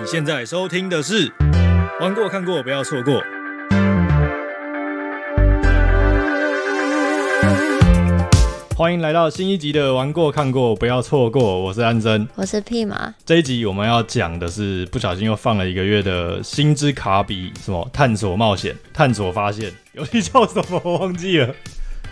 [0.00, 1.30] 你现在收听的是
[2.00, 3.22] 玩过看过，不要错过。
[8.74, 11.60] 欢迎来到新一集的玩过看过，不要错过。
[11.60, 13.14] 我是安珍，我是屁马。
[13.26, 21.54] 这一集我们要讲的是不小心又放了一个月的星之卡比，什么探索冒险、探索发现， 游戏叫什么我忘记了，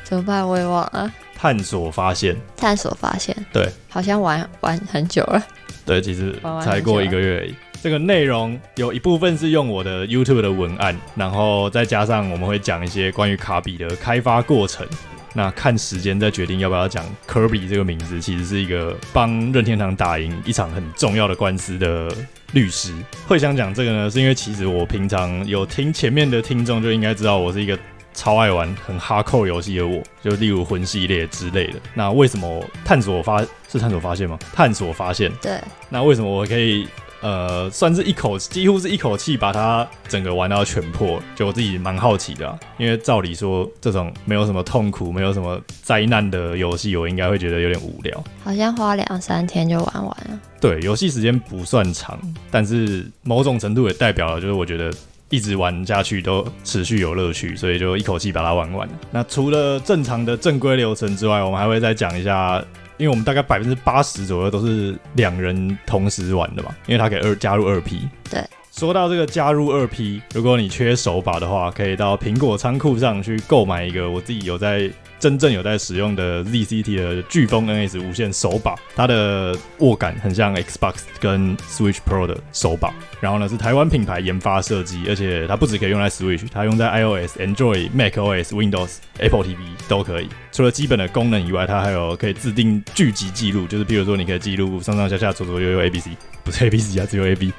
[0.05, 0.47] 怎么办？
[0.47, 1.11] 我也忘了。
[1.35, 5.43] 探索发现，探索发现，对，好像玩玩很久了。
[5.87, 7.55] 对，其实才过一个月而已。
[7.81, 14.87] 这个内容有一部分是用我的 YouTube 的文案，然后再加上我们会讲一些关于卡比的开发过程。
[15.33, 22.13] 那看时间再决定要不要讲科比这个名字，其实是一个帮任天堂打赢一场很重要的官司的
[22.53, 22.93] 律师。
[23.27, 27.79] 会想讲这个呢，是因为其实我平常有听前面的听众就应该知道，我是一个。
[28.15, 31.75] 超爱玩很哈扣游戏的我，就例如魂系列之类的。
[31.95, 34.37] 那为什么探索发是探索发现吗？
[34.53, 35.31] 探索发现。
[35.41, 35.61] 对。
[35.89, 36.89] 那为什么我可以
[37.21, 41.21] 呃，算是一口几乎是一口气把它整个玩到全破？
[41.35, 48.25] 就我自己蛮好奇的啊，因为照理说这种没有什么痛苦、没有什么灾难的游戏，我应该会觉得有点无聊。
[48.45, 50.41] 好像花两三天就玩完了。
[50.61, 52.19] 对，游戏时间不算长，
[52.51, 54.93] 但是某种程度也代表了，就是我觉得。
[55.31, 58.95] 一直玩下去都持续有乐趣，所以就一口气把它玩完了。
[59.11, 62.65] 那除了正常的正规流程之外，我们还会再讲一下，
[62.99, 68.07] 因为我们大概百分之八十左右都是两人同时玩的嘛，因为它可以二加入二 P。
[68.31, 74.91] 对，说到这个加入二 P，如果你缺手把的话，可以到苹果仓库上去购买一个，我自己有在。
[75.19, 82.95] 真正有在使用的 ZCT 的飓风 NS 无线手把，它的握感很像 Xbox 跟 Switch Pro 的手把。
[83.21, 89.57] 然后呢，是台湾品牌研发设计，而且它不只可以用在 Switch，它用在 iOS、Android、macOS、Windows、Apple TV
[89.89, 90.29] 都可以。
[90.53, 96.11] 除了基本的功能以外，它还有可以自定聚集记录，就是譬如说你可以记录上上下下、左左右右 A B C，
[96.45, 97.53] 不是 A B C 啊，只有 A B。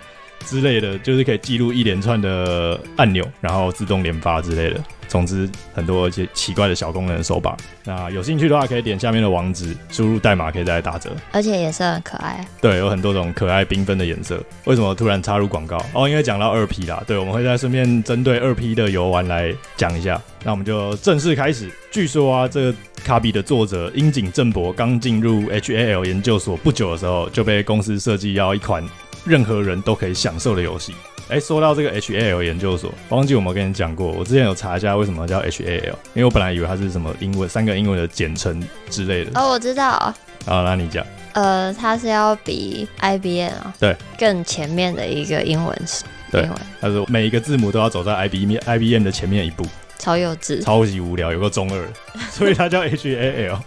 [0.46, 4.82] 之类的，就是可以记录一连串的按钮，然后自动连发之类的。
[5.10, 7.58] 总之，很多一些奇怪的小功能手把。
[7.84, 11.10] 那有兴趣的话，可以点下面的网址，输入代码可以再来打折。
[11.32, 12.48] 而且颜色很可爱。
[12.62, 14.42] 对，有很多种可爱缤纷的颜色。
[14.66, 15.78] 为什么突然插入广告？
[15.94, 17.04] 哦，因为讲到二 P 啦。
[17.06, 20.22] 对，我们会再顺便针对二 P 的游玩来讲一下。
[20.44, 21.70] 那我们就正式开始。
[21.92, 28.88] 据说啊，这个卡比的作者樱井正博刚进入 HAL 研究所不久的时候，就被公司设计要一款。
[29.26, 30.94] 任何人都可以享受的游戏。
[31.30, 39.40] 哎，说到这个 HAL 研究所，忘记我们跟你讲过，我之前有查一下为什么叫 HAL，因为我本来以为它是什么英文三个英文的简称之类的。
[39.40, 40.14] 哦，我知道。
[40.46, 41.06] 好，那你讲。
[41.34, 46.04] 呃，它是要比 IBM 啊，对，更前面的一个英文词。
[46.32, 46.50] 对，
[46.82, 49.64] 他说每一个字母都要走在 IBM IBM 的前面一步。
[50.00, 51.88] 超幼稚，超级无聊，有个中二，
[52.32, 53.60] 所以它叫 HAL。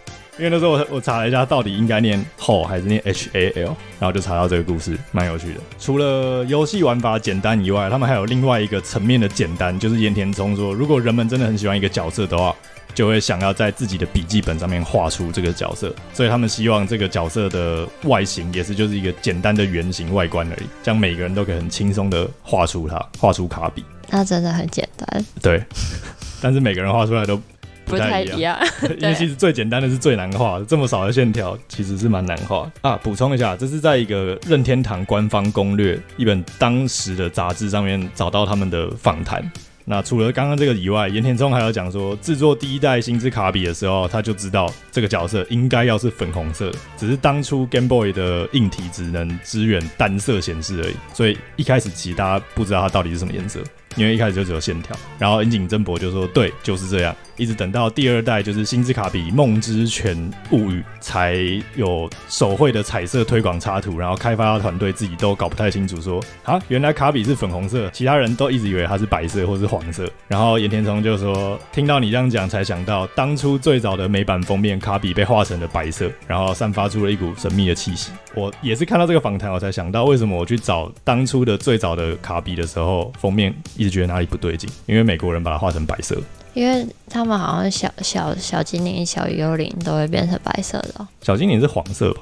[0.43, 5.61] 因为那时候我我查了一下，到底应该念 HAL 还是念 H A L，然后就查到这个故事，蛮有趣的。
[5.79, 12.53] 除了游戏玩法简单以外，他们还有另外一个层面的简单，就是盐田聪说，如果人们真的很喜欢一个角色的话，
[12.93, 23.85] 就会想要在自己的笔记本上面画出这个角色，所以他们希望这个角色的外形也是就是一个简单的圆形外观而已，这样每个人都可以很轻松的画出它，画出卡比。
[24.11, 25.25] 那真的很简单。
[25.41, 25.63] 对，
[26.43, 27.41] 但是每个人画出来都。
[27.85, 28.59] 不太一样，
[28.99, 32.99] 因为其实最简单的是最难画的，这么少的线条其实是蛮难画啊。
[33.03, 39.51] 补充一下，这是在一个任天堂官方攻略一本当时的杂志上面找到他们的访谈。
[39.85, 53.61] 那除了刚刚这个以外，盐田聪还有讲说，制作第一代星之卡比的时候，他就知道这个角色应该要是粉红色，只是当初 Game Boy 的硬体只能支援单色显示而已，所以一开始其实大家不知道它到底是什么颜色。
[53.97, 60.17] 因为一开始就只有线条，然后樱井正博就说：“对，就是这样。”一直等到第二代，就是《星之卡比梦之泉
[60.51, 61.35] 物语》，才
[61.75, 63.99] 有手绘的彩色推广插图。
[63.99, 86.17] 然后开发团队自己都搞不太清楚，说：“啊，原来卡比是粉红色，其他人都一直以为它是白色或是黄色。”然后岩田聪就说：“听到你这样讲，才想到当初最早的美版封面卡比被画成了白色，然后散发出了一股神秘的气息。”我也是看到这个访谈，我才想到为什么我去找当初的最早的卡比的时候，封面一直觉得哪里不对劲，因为美国人把它画成白色。
[86.55, 90.95] 因为他们好像小小小精灵、小幽灵都会变成白色的。
[90.99, 92.21] 哦，小精灵是黄色吧？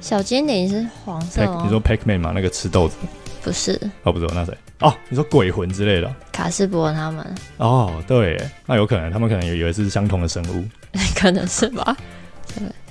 [0.00, 1.60] 小精灵是黄色吗？
[1.64, 2.32] 你说 Pac-Man 吗？
[2.34, 2.96] 那个吃豆子？
[3.42, 3.78] 不是。
[4.04, 4.56] 哦，不是，那谁？
[4.80, 6.14] 哦，你说鬼魂之类的？
[6.32, 7.34] 卡斯伯他们？
[7.58, 10.64] 哦，对，那有可能，他们可能以为是相同的生物，
[11.14, 11.96] 可能是吧？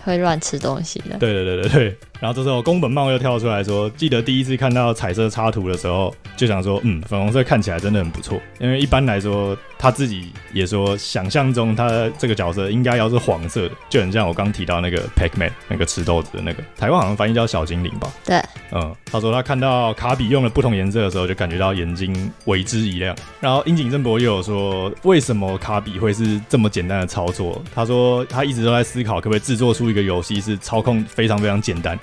[0.03, 1.17] 会乱吃东西的。
[1.19, 1.97] 对对对对对。
[2.21, 8.39] 然后这时候宫本茂又跳出来说，记得第一次看到彩色插图的时候，就想说，嗯，粉红色看起来真的很不错。
[8.59, 18.07] 因为一般来说，他自己也说，想象中他这个角色应该要是黄色的，就很像我刚提到那个 Pac-Man 那个吃豆子的那个，台湾好像翻译叫小精灵吧？
[18.23, 18.39] 对，
[18.71, 23.15] 嗯，他说他看到卡比用了不同颜色的时候，就感觉到眼睛为之一亮。
[23.39, 27.59] 然后樱井正博又有说，为什么卡比会是这么简单的操作？
[27.73, 31.97] 他说他一直都在思考，可不可以制作出一个游戏是操控非常非常简单。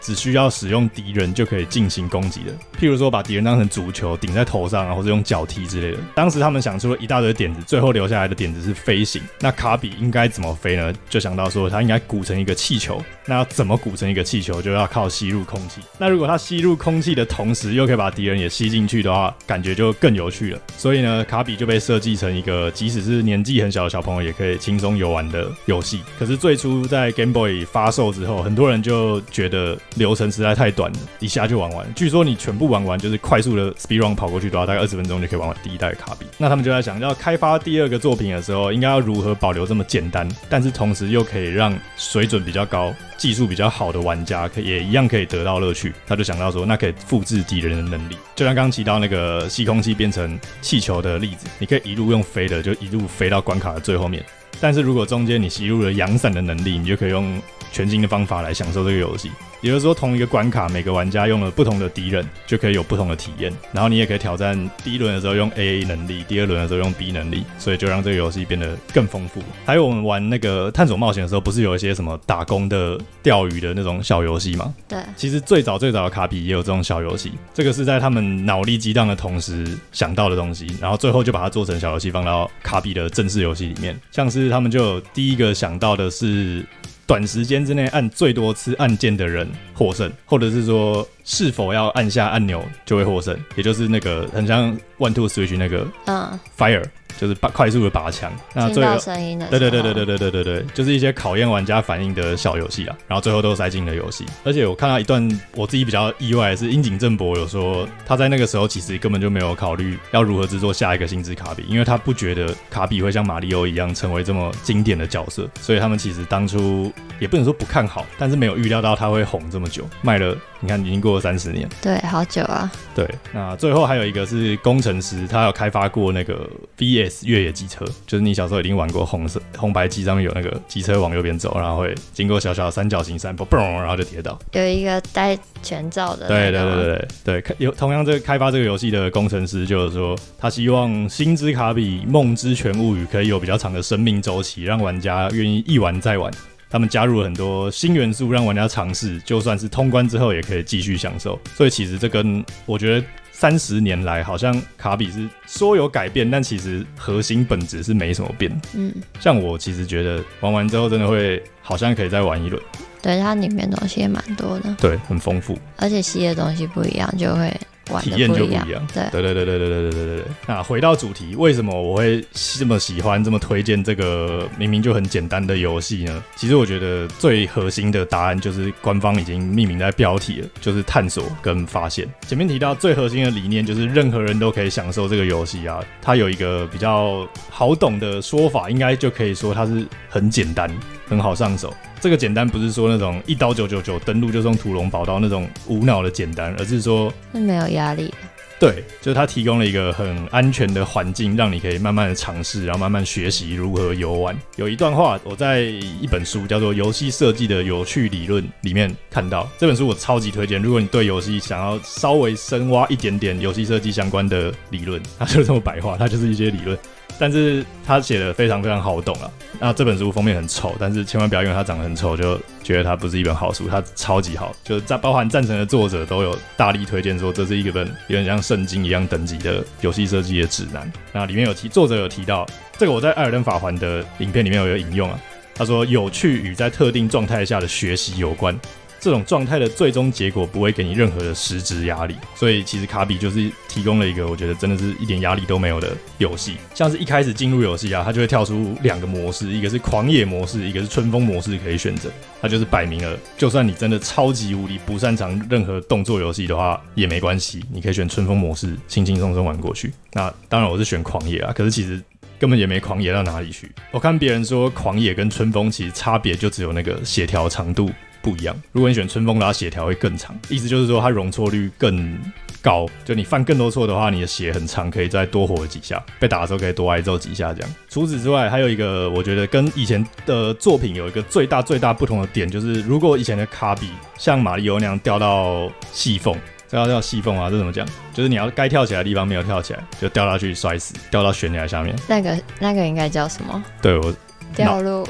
[0.00, 5.98] 只需要使用敌人就可以进行攻击的，譬如说把敌人当成足球顶在头上，或者用脚踢之类的。
[6.14, 9.20] 当时他们想出了一大堆点子，最后留下来的点子是飞行。
[9.40, 10.92] 那卡比应该怎么飞呢？
[11.08, 13.02] 就想到说他应该鼓成一个气球。
[13.26, 14.62] 那要怎么鼓成一个气球？
[14.62, 15.80] 就要靠吸入空气。
[15.98, 20.60] 那如果他吸入空气的同时又可以把敌人也吸进去的话，感觉就更有趣了。
[20.76, 26.00] 所以呢，卡比就被设计成一个即使是年纪很小的小朋友也可以轻松游玩的游戏。
[26.18, 29.76] 可是最初在 Game Boy 发售之后，很多人就觉得。
[29.94, 31.86] 流程实在太短了，一下就玩完。
[31.94, 36.26] 据说你全部玩完，就是快速的 speed run 跑过去的话，大概二十分钟就可以玩完第一代卡比。
[36.36, 45.92] 那他们就在想，要开发第二个作品的时候，应该要如何保留这么简单，但是同时又可以让水准比较高、技术比较好的玩家，可也一样可以得到乐趣。
[46.06, 54.24] 他就想到说，那可以复制敌人的能力，就像刚刚提到那个吸空气变成气球的例子，你可以一路用飞的，就一路飞到关卡的最后面。
[54.60, 59.30] 但是如果中间你吸入了阳伞的能力，你就可以用全新的方法来享受这个游戏。
[59.60, 63.52] 也就是说，同一个关卡，每个玩家用了不同的敌人，就可以有不同的体验。
[63.72, 69.42] 然后你也可以挑战第一轮的时候用 AA 能力，第二轮的时候用 B 能力，所以就让这个游戏变得更丰富。
[69.64, 74.72] 还有我们玩那个探索冒险的时候，不是有一些什么打工的、钓鱼的那种小游戏吗？
[74.86, 77.32] 对，其实最早最早的卡比也有这种小游戏。
[77.52, 83.98] 这个是在他们脑力激荡的同时想到的东西，然后最后就把它做成小游戏，放到卡比的正式游戏里面。
[84.12, 86.64] 像是他们就有第一个想到的是。
[87.08, 96.84] 短时间之内按最多次按键的人获胜，或者是说是否要按下按钮就会获胜，也就是那个很像 One Two Switch 那个嗯 Fire。
[97.18, 104.24] 就是把快速的拔枪，那最后声音的对对对对对对对对对，就是一些考验玩家反应的小游戏啊，然后最后都塞进了游戏。
[104.44, 120.36] 而且我看到一段，我自己比较意外的是，樱井正博有说他在那个时候其实根本就没有考虑要如何制作下一个星之卡比，因为他不觉得卡比会像马里奥一样成为这么经典的角色，所以他们其实当初也不能说不看好，但是没有预料到他会红这么久，卖了。
[120.60, 122.70] 你看，已经过了三十年，对，好久啊。
[122.94, 134.36] 对，那最后还有一个是工程师，他有开发过那个 VS 越野机车，就是你小时候已经玩过红色红白机上面有那个机车往右边走，然后会经过小小的三角形山坡，嘣，然后就跌倒。
[134.52, 136.26] 有一个戴全罩的。
[136.26, 146.32] 对对对对对对，有同样这个开发这个游戏的工程师就是说，他希望《星之卡比梦之全物语》可以有比较长的生命周期，让玩家愿意一玩再玩。
[146.70, 151.38] 他们加入了很多新元素，让玩家尝试，就算是通关之后也可以继续享受。
[151.54, 158.60] 所以其实这跟我觉得三十年来好像卡比是说有改变，但其实核心本质是没什么变。
[158.74, 162.62] 嗯，像我其实觉得玩完之后真的会好像可以再玩一轮。
[163.00, 167.56] 对，它里面东西也蛮多的，对，很丰富，而且吸的东西不一样，就会。
[168.00, 170.24] 体验就不一样，对对对对对对对对对对。
[170.46, 176.22] 那回到主题，为什么我会这么喜欢、这么推荐这个明明就很简单的游戏呢？
[176.36, 182.08] 其实我觉得最核心的答案就是官方已经命名在标题了，就是探索跟发现。
[182.26, 190.70] 前面提到最核心的理念就是任何人都可以享受这个游戏啊，它有一个比较好懂的说法，应该就可以说它是很简单。
[191.08, 198.12] 很好上手，这个简单不是说那种一刀九九九登录就是用屠龙宝刀那种无脑的简单，而是说是没有压力。
[198.60, 204.36] 对，就是它提供了一个很安全的环境，让你可以慢慢的尝试，然后慢慢学习如何游玩。
[204.56, 210.60] 有一段话，我在一本书叫做《游戏设计的有趣理论》里面看到，这本书我超级推荐。
[210.60, 216.76] 如果你对游戏想要稍微深挖一点点游戏设计相关的理论，它就是这么白话，它就是一些理论。
[217.18, 219.30] 但是他写的非常非常好懂啊！
[219.58, 230.90] 那这本书封面很丑，但是千万不要因为它长得很丑就觉得它不是一本好书，它超级好，就是在包含赞成的作者都有大力推荐说，这是一本有点像圣经一样等级的游戏设计的指南。
[231.12, 232.46] 那里面有提，作者有提到
[232.76, 235.18] 这个，我在艾尔登法环的影片里面有引用啊，
[235.54, 238.56] 他说有趣与在特定状态下的学习有关。
[239.00, 246.56] 这种状态的最终结果不会给你任何的实质压力，所以其实卡比就是提供了一个我觉得真的是一点压力都没有的游戏。
[246.74, 252.10] 像是一开始进入游戏啊，它就会跳出两个模式，一个是狂野模式，一个是春风模式可以选择。
[252.40, 259.92] 它就是摆明了，就算你真的超级无敌不擅长任何动作游戏的话也没关系，你可以选春风模式，轻轻松松玩过去。
[260.12, 262.02] 那当然我是选狂野啊，可是其实。
[262.40, 263.68] 根本也没狂野到哪里去。
[263.90, 267.90] 我看别人说狂野跟春风其实差别就只有那个协调长度
[268.22, 268.54] 不一样。
[268.72, 272.18] 如果你选春风的话，血条会更长，意思就是说它容错率更
[272.62, 272.86] 高。
[273.04, 277.70] 就你犯更多错的话，你的血很长，可以再多活几下，被打的时候可以多挨揍几下这样。
[277.88, 286.34] 除此之外，还有一个我觉得跟以前的作品有一个最大最大不同的点，就是如果以前的卡比像马里欧那样掉到细缝。
[286.70, 287.48] 这要叫细缝啊？
[287.48, 287.88] 这怎么讲？
[288.12, 291.96] 就是你要该跳起来的地方没有跳起来，就掉下去摔死，掉到悬崖下面。
[292.06, 293.64] 那个那个应该叫什么？
[293.80, 294.14] 对我
[294.54, 295.08] 掉入，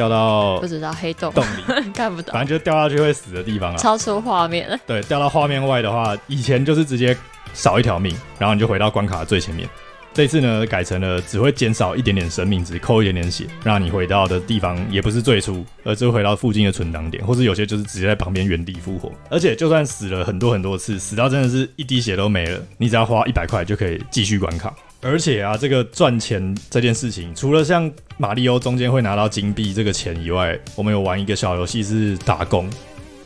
[0.00, 2.32] 掉到不知道黑洞洞里， 看不到。
[2.32, 3.76] 反正就掉下去会死的地方啊。
[3.76, 4.78] 超出画面了。
[4.86, 7.14] 对，掉到画面外的话，以前就是直接
[7.52, 9.68] 少一条命，然后你就回到关卡的最前面。
[10.14, 19.12] 这次呢，改成了只会减少一点点生命值，扣一点点血，让你回到的地方也不是最初，而是回到附近的存档点，或是有些就是直接在旁边原地复活。
[19.28, 24.74] 而且就算死了很多很多次，死到真的是一滴血都没了，你只要花一百块就可以继续关卡。
[25.02, 32.68] 而且啊，这个赚钱这件事情，除了像马里欧中间会拿到金币这个钱以外，我们有玩一个小游戏是打工，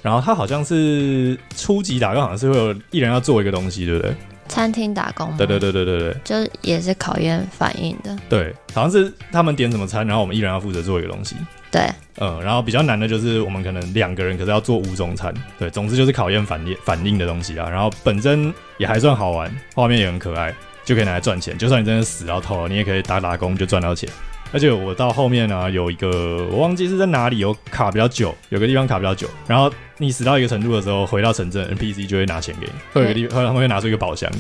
[0.01, 4.15] 然后它好像是初级打工，好像是会有一人要做一个东西，对不对？
[4.47, 5.35] 餐厅打工？
[5.39, 8.17] 对对对对对对，就也是考验反应的。
[8.29, 11.35] 对，好像是他们点什么餐，然后我们一人要负责做一个东西。
[11.73, 11.91] 对，
[12.21, 15.35] 嗯，然后比较难的就是我们可能两个人，可是要做五种餐。
[15.59, 17.69] 对，总之就是考验反应反应的东西啊。
[17.69, 20.55] 然后本身也还算好玩，画面也很可爱，
[20.85, 21.57] 就可以拿来赚钱。
[21.57, 24.09] 就算你真的死到头了，你也可以打打工就赚到钱。
[24.53, 34.31] 而且我到后面呢、啊，有一个我忘记是在哪里有卡比较久，有个地方卡比较久，然后你死到一个程度的时候，回到城镇，NPC 就会拿钱给你，会有个地方他们会拿出一个宝箱，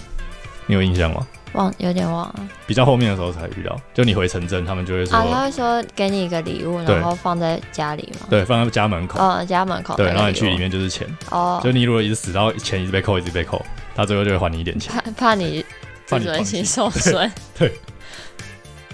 [0.66, 1.26] 你有印象吗？
[1.54, 2.26] 忘有点忘。
[2.26, 2.34] 了，
[2.66, 13.64] 比较后面的时候才遇到，就你回城镇，他们就会说，啊，他会说给你一个礼物，然后放在家里嘛，对，放在家门口，嗯，家门口，对，然后你去里面就是钱，哦，就你如果一直死到钱一直被扣，一直被扣，
[13.96, 15.64] 他最后就会还你一点钱，怕 怕你
[16.06, 17.72] 自尊心受损， 对。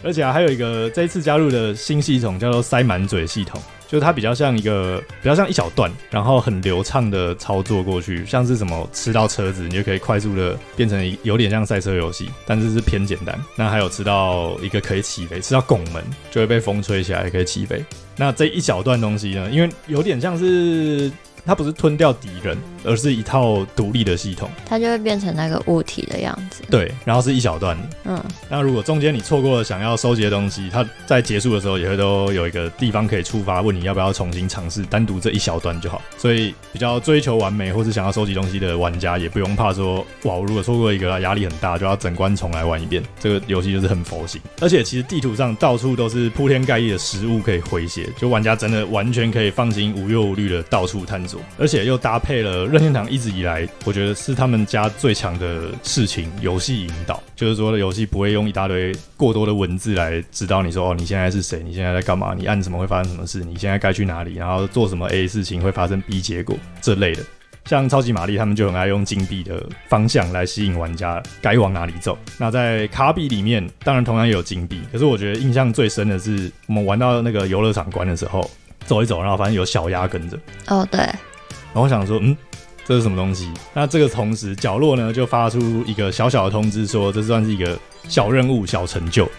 [0.03, 13.39] 而且啊，还有一个这一次加入的新系统叫做塞满嘴系统，就是它比较像一个比较像一小段，然后很流畅的操作过去，像是什么吃到车子，你就可以快速的变成有点像赛车游戏，但是是偏简单。
[13.57, 17.85] 那还有吃到一个可以起飞，吃到拱门就会被风吹起来，也可以起飞。
[18.17, 21.13] 那这一小段东西呢，因为有点像是。
[21.47, 26.63] 它不是吞掉敌人，而是一套独立的系统，它就会变成那个物体的样子。
[26.71, 27.77] 对，然后是一小段。
[28.05, 36.01] 嗯，那如果中间你错过了想要收集的东西，它在结束的时候也会都有一个地方可以触发，问你要不要重新尝试单独这一小段就好。
[36.17, 43.03] 所以比较追求完美或是想要收集东西的玩家，也不用怕说哇，我如果错过一个压力很大，就要整关重来玩一遍。
[43.19, 51.41] 这个游戏就是很佛系，而且其实地图上到处都是铺天盖地的食物可以回血，就玩家真的完全可以放心无忧无虑的到处探索。
[51.59, 57.23] 而且又搭配了任天堂一直以来，我觉得是他们家最强的事情——游戏引导。
[57.35, 61.63] 就是说，游戏不会用一大堆过多的文字来指导你说：“哦，你现在是谁？
[61.63, 62.35] 你现在在干嘛？
[62.37, 63.41] 你按什么会发生什么事？
[63.41, 64.35] 你现在该去哪里？
[64.35, 67.23] 然后做什么 A 事情会发生 B 结果？”这类的。
[67.67, 72.19] 像超级玛丽他们就很爱用金币的方向来吸引玩家该往哪里走。
[72.39, 78.51] 那在卡比里面，当然同样也有金币，可是我觉得印象最深的是我们玩到那个游乐场关的时候，
[78.87, 80.39] 走一走，然后发现有小鸭跟着。
[80.69, 81.01] 哦，对。
[81.01, 82.37] 然后我想说，嗯，
[82.91, 83.49] 这是什么东西？
[83.73, 87.79] 那这个同时角落呢，就发出一个小小的通知，说这算是一个
[88.09, 89.31] 小任务、小成就，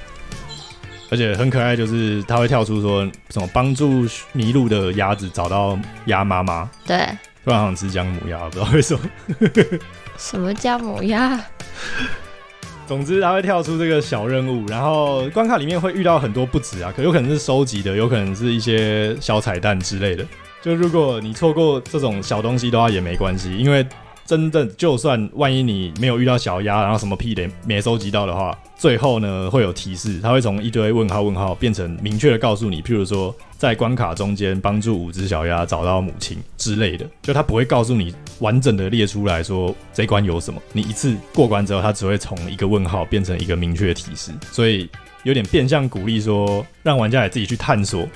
[1.10, 6.72] 而且很可爱，就是它会跳出说什么帮助迷路的鸭子找到鸭妈妈。
[6.88, 6.98] 对，
[7.44, 9.02] 突然好想吃姜母鸭，不知道为什么。
[10.18, 11.38] 什么姜母鸭？
[12.88, 20.26] 总之，它会跳出这个小任务，然后关卡里面会遇到很多不止啊，可有可能是收集的，有可能是一些小彩蛋之类的。
[20.62, 23.86] 就如果你错过这种小东西的话也没关系，因为
[24.26, 44.88] 真的就算万一你没有遇到小鸭，然后什么屁也没收集到的话，最后呢会有提示，它会从一堆问号问号变成明确的告诉你，譬如说在关卡中间帮助五只小鸭找到母亲之类的，就它不会告诉你完整的列出来说这关有什么，你一次过关之后，它只会从一个问号变成一个明确的提示，所以
[45.24, 48.08] 有点变相鼓励说让玩家也自己去探索。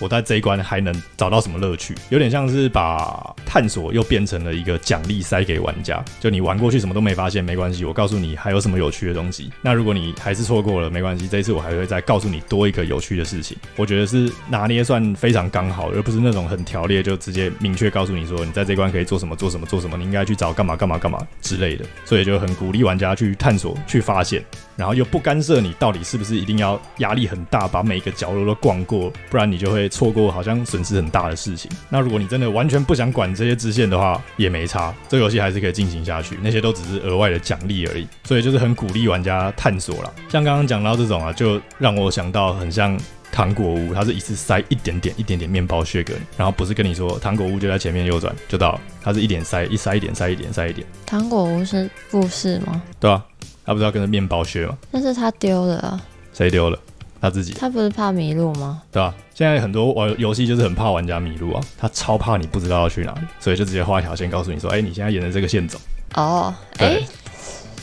[0.00, 1.94] 我在这一关还能找到什么乐趣？
[2.08, 6.02] 有点像是把探索又变成了一个奖励塞给玩家。
[6.18, 9.52] 就你玩过去什么都没发现，没关系，我告诉你还有什么有趣的东西。
[9.60, 13.54] 那如果你还是错过了，没关系，这一次我还会再告诉你多一个有趣的事情。
[13.76, 21.84] 我觉得是拿捏算非常刚好，而不是那种很条列就直接明确告诉你说你在这关可以做什么做什么做什么，你应该去找干嘛干嘛干嘛之类的。
[22.06, 24.42] 所以就很鼓励玩家去探索、去发现，
[24.76, 29.89] 然后又不干涉你到底是不是一定要压力很大，把每一个角落都逛过，不然你就会。
[29.90, 31.70] 错过好像损失很大的事情。
[31.88, 36.38] 那如果你真的完全不想管这些支线的话，也没差，这个游戏还是可以进行下去。
[36.42, 38.06] 那些都只是额外的奖励而已。
[38.24, 40.10] 所以就是很鼓励玩家探索啦。
[40.28, 42.98] 像刚刚讲到这种啊，就让我想到很像
[43.32, 50.86] 糖果屋，它是一次塞一点点、一点点面包屑给你，然后不是跟你说糖果屋就在前面右转就到了，它是一点塞一塞一点塞一点塞一点。
[51.06, 52.82] 糖果屋是故事吗？
[52.98, 53.24] 对啊，
[53.64, 54.76] 它不是要跟着面包屑吗？
[54.90, 56.00] 但是它丢了啊。
[56.32, 56.78] 谁丢了？
[57.20, 57.52] 他自己。
[57.54, 58.82] 他不是怕迷路吗？
[58.90, 65.78] 对啊，现在很多玩游戏就是很怕玩家迷路啊，他超怕你不知道要去哪里，所以就直接画一条线告诉你说，哎、欸，你现在沿着这个线走。
[66.14, 67.06] 哦，哎、欸，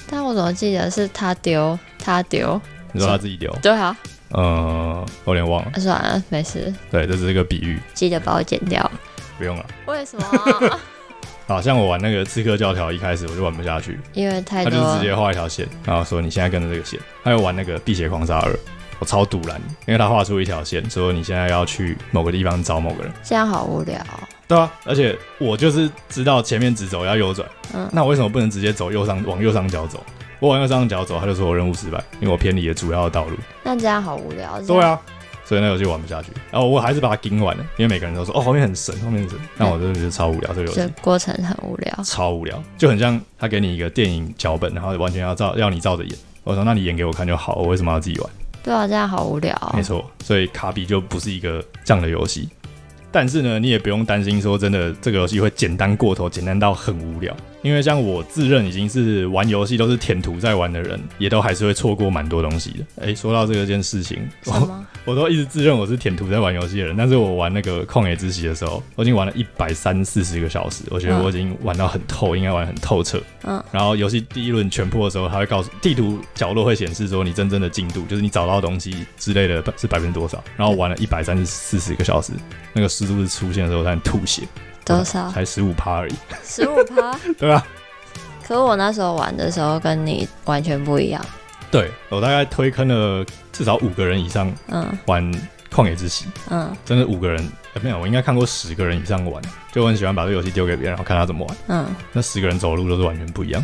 [0.09, 2.59] 但我怎么记得是他丢，他丢。
[2.91, 3.53] 你说他自己丢？
[3.61, 3.95] 对啊。
[4.31, 5.71] 嗯，我有点忘了。
[5.79, 6.73] 算了，没事。
[6.91, 7.79] 对，这是一个比喻。
[7.93, 8.91] 记得把我剪掉。
[9.37, 9.65] 不用了。
[9.85, 10.79] 为什么？
[11.47, 14.71] 好像我玩那个刺客教条，一开始我就玩不下去，因为太多。
[14.71, 16.99] 他就直接画一条线，然后说你现在跟着这个线。
[17.23, 18.59] 还有玩那个辟邪狂杀二，
[18.99, 23.11] 我超堵拦，因为他画出一条线，说你现在要去某个地方找某个人。
[23.23, 23.97] 这样好无聊。
[24.47, 30.01] 对啊，而且我就是知道前面直走要右转，嗯，那我为什么不能直接走右上往右上角走？
[30.39, 33.35] 我往右上角走，他就说我任务失败，因为我偏离了主要的道路。
[33.63, 34.61] 那这样好无聊。
[34.61, 34.99] 对啊，
[35.43, 36.31] 所以那游戏玩不下去。
[36.49, 39.39] 然后我还是把它盯完了，因为每个人都说哦后面很神，后面很神。
[39.57, 40.93] 但我真的觉得超无聊，这个游戏。
[41.01, 42.03] 过程很无聊。
[42.05, 46.17] 超无聊，就很像他给你一个电影脚本，然后完全要照要你照着演。
[46.43, 48.29] 我说那你演给我看就好，我为什么要自己玩？
[48.67, 49.57] 对啊，这样好无聊。
[49.73, 52.49] 没错，所以卡比就不是一个这样的游戏。
[53.09, 57.33] 但是呢，你也不用担心说真的这个游戏会简单过头，简单到很无聊。
[57.61, 62.79] 因为像我自认已经是玩游戏都是舔图在玩的人，也都还是会错过蛮多东西的。
[63.01, 73.21] 哎、欸，说到这个件事情，我我都一直自认我是舔图在玩游戏的人，但是我玩那个旷野之息的时候，我已经玩了一百三四十个小时，我觉得我已经玩到很透，应该玩很透彻。
[73.43, 73.61] 嗯。
[73.71, 80.43] 然后游戏第一轮全破的时候，它会告诉地图角落会显示说你真正的进度，就是你找到东西之类的是百分之多少。
[80.55, 82.31] 然后玩了一百三四十个小时，
[82.73, 84.43] 那个湿度是出现的时候，它很吐血。
[84.87, 85.29] 多少？
[85.31, 86.13] 才十五趴而已。
[86.43, 87.19] 十五趴？
[87.37, 87.65] 对啊。
[88.47, 91.23] 可是我那时候玩的时候跟你完全不一样。
[91.69, 95.21] 对，我大概推坑了至少五个人以上，嗯，玩
[95.69, 97.37] 旷野之息，嗯，真的五个人，
[97.73, 103.61] 欸、没有，我应该看过十个人以上玩，就我很喜欢把这个游戏丢给别人，然后看他怎么玩，嗯，那十个人走路都是完全不一样。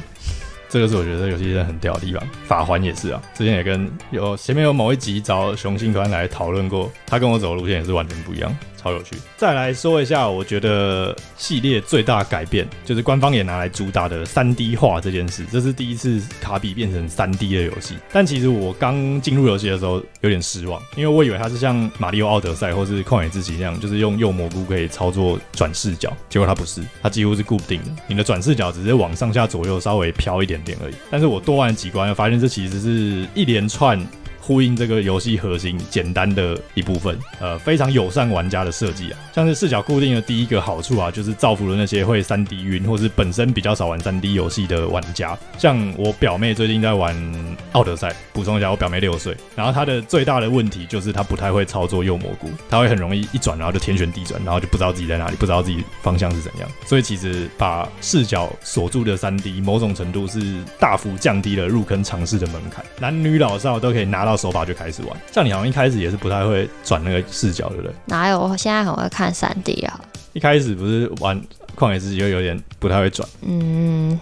[0.67, 3.21] 这个是我觉得这游戏真的很屌的地方，法环也是啊。
[3.33, 8.53] 之前也跟有前面有某一集找雄性团来讨论过，他跟我走的路线也是完全不一样，
[8.83, 9.15] 超有趣。
[9.37, 17.95] 再来说一下，我觉得系列最大改变就是官方也拿来主打的 3D 化这件事，这是第一次卡比变成 3D 的游戏。
[18.11, 34.05] 但其实我刚进入游戏的时候有点失望，因为我以为它是像马里奥奥德赛或是旷野之息那样，就是用右蘑菇可以操作转视角，结果它不是，它几乎是固定的，你的转视角只是往上下左右稍微飘一点点而已，但是我多玩几关，发现这其实是一连串。
[34.45, 45.37] 呼应这个游戏核心简单的一部分，呃，非常友善玩家的设计啊，像是视角固定的第一个好处啊，就是造福了那些会 3D 晕或是本身比较少玩 3D 游戏的玩家。
[45.57, 47.15] 像我表妹最近在玩
[47.71, 56.69] 《奥德赛》，补充一下，我表妹六岁，然后她的最大的问题就是她不太会操作右蘑菇，她会很容易一转然后就天旋地转，然后就不知道自己在哪里，不知道自己方向是怎样。
[56.85, 60.41] 所以其实把视角锁住的 3D，某种程度是
[60.77, 64.32] 大幅降低了入坑尝试的门槛，男女老少都可以拿到。
[64.35, 67.91] 手把就开始玩，像你好像一开始也是不太会转那个视角，对不对？
[68.05, 68.39] 哪有？
[68.39, 69.99] 我现在很会看三 D 啊。
[70.33, 71.39] 一开始不是玩
[71.75, 73.27] 旷野之息就有点不太会转。
[73.41, 74.19] 嗯，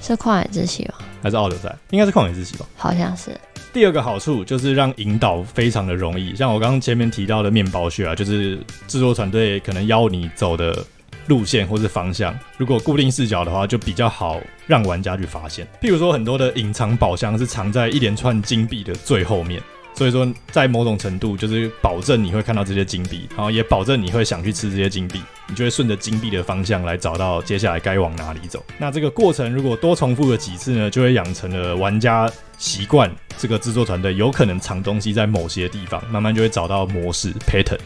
[0.00, 0.94] 是旷野之息吗？
[1.22, 1.74] 还是奥德赛？
[1.90, 2.66] 应该是旷野之息吧？
[2.76, 3.30] 好像是。
[3.72, 10.84] 第二个好处就是让引导非常的容易，像我刚刚前面提到的面包屑啊，就是制作团队可能邀你走的。
[11.26, 15.66] 路线或是方向，如果固定视角的话，就比较好让玩家去发现。
[15.80, 19.62] 譬如说，很多的隐藏宝箱是藏在一连串金币的最后面，
[19.94, 28.64] 所以说在某种程度就是保证你会看到这些金币，然后也保证你会想去吃这些金币，你就会顺着金币的方向来找到接下来该往哪里走。
[28.78, 37.78] 那这个过程如果多重复了几次呢，就会养成了玩家习惯这个制作团队有可能藏东西在某些地方，慢慢就会找到模式 pattern。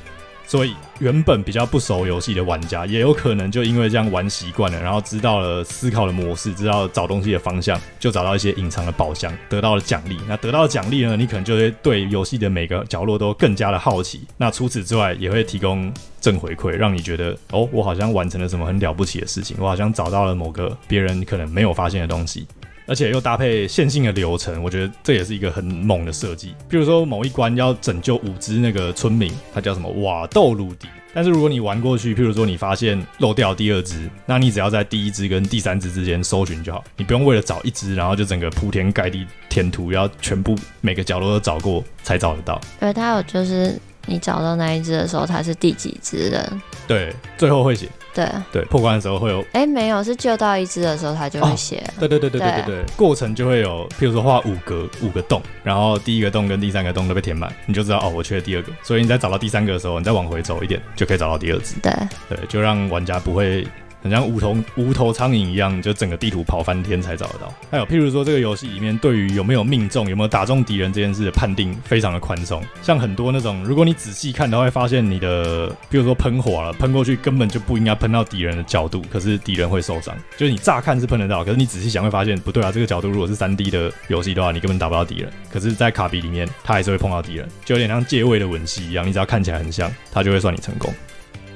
[0.48, 10.16] 所以，原本比较不熟游戏的玩家，也有可能就因为这样玩习惯了，然后知道了思考的模式，知道找东西的方向，就找到一些隐藏的宝箱，得到了奖励。
[10.26, 14.26] 那得到奖励呢，你可能就会对游戏的每个角落都更加的好奇。
[14.38, 22.46] 那除此之外，也会提供正回馈，让你觉得哦，我好像完成了什么很了不起的事情，我好像找到了某个别人可能没有发现的东西。
[22.88, 26.54] 而且又搭配线性的流程，我觉得这也是一个很猛的设计。
[26.68, 30.88] 比如说某一关要拯救五只那个村民，他叫什么瓦豆鲁迪。
[31.14, 42.60] 但是如果你玩过去，譬如说你发现漏掉第二只，那你只要在第一只跟第三只之间搜寻就好，你不用为了找一只，然后就整个铺天盖地填图，要全部每个角落都找过才找得到。
[42.78, 46.62] 而它有就是你找到那一只的时候，它是第几只人？
[46.86, 47.88] 对，最后会写。
[48.14, 49.44] 对对，破关的时候会有。
[49.52, 51.84] 哎，没有，是救到一只的时候，它就会写。
[52.00, 58.72] 对对对对对对对，过程就会有，譬如说画五格五个洞，然后第一个洞跟第三个洞都被填满，你就知道哦，我缺了第二个。
[58.82, 61.76] 所以你在找到第三个的时候，你再往回走一点，就可以找到第二只。
[61.80, 61.92] 对
[62.28, 63.64] 对，就让玩家不会。
[64.08, 67.52] 很像无头无头苍蝇一样，就整个地图跑翻天才找得到。
[67.70, 72.62] 还有，譬如说这个游戏里面对于有没有命中、有没有打中敌人这件事的判定非常的宽松。
[72.80, 80.16] 像很多那种，如果你仔细看，都会发现你的，譬如说喷火了，喷过去根本就不应该喷到敌人的角度，可是敌人会受伤。
[80.38, 85.30] 就是你乍看是喷得到，可是你仔细想会发现不对啊，这个角度如果是 3D 的游戏的话，你根本打不到敌人。
[85.52, 90.92] 可是，在卡比里面，它还是会碰到敌人，就有点像借位的吻戏一样，你只要看起来很像，它就会算你成功。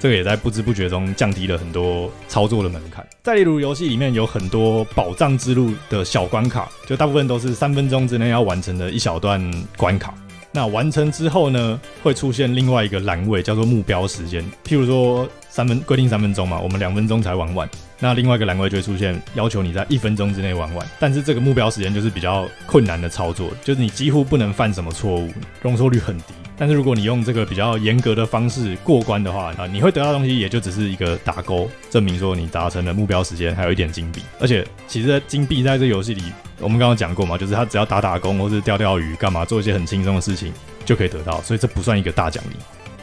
[0.03, 3.07] 这个也在不知不觉中降低了很多操作的门槛。
[3.23, 9.41] 再例如，游戏里面有很多宝藏之路的小关卡，就大部分都是三分钟之内要完成的一小段
[9.77, 10.13] 关卡。
[10.51, 14.43] 那完成之后呢，会出现另外一个栏位，叫做目标时间。
[14.67, 17.71] 譬如说，三分规定三分钟嘛，我们两分钟才玩完。
[18.01, 20.85] 那另外一个栏位就会出现，要求你在一分钟之内玩完。
[20.99, 25.31] 但是这个目标时间就是比较困难的操作，就是你几乎不能犯什么错误，
[25.63, 26.35] 容错率很低。
[26.63, 34.23] 但是如果你用这个比较严格的方式过关的话啊，你会得到的东西也就只是一个打勾，证明说你达成了目标时间，还有一点金币。
[34.39, 36.23] 而且其实金币在这游戏里，
[36.61, 40.53] 我们刚刚讲过嘛，就是它只要打打工或是钓钓鱼，干嘛做一些很轻松的事情
[40.85, 42.55] 就可以得到，所以这不算一个大奖励。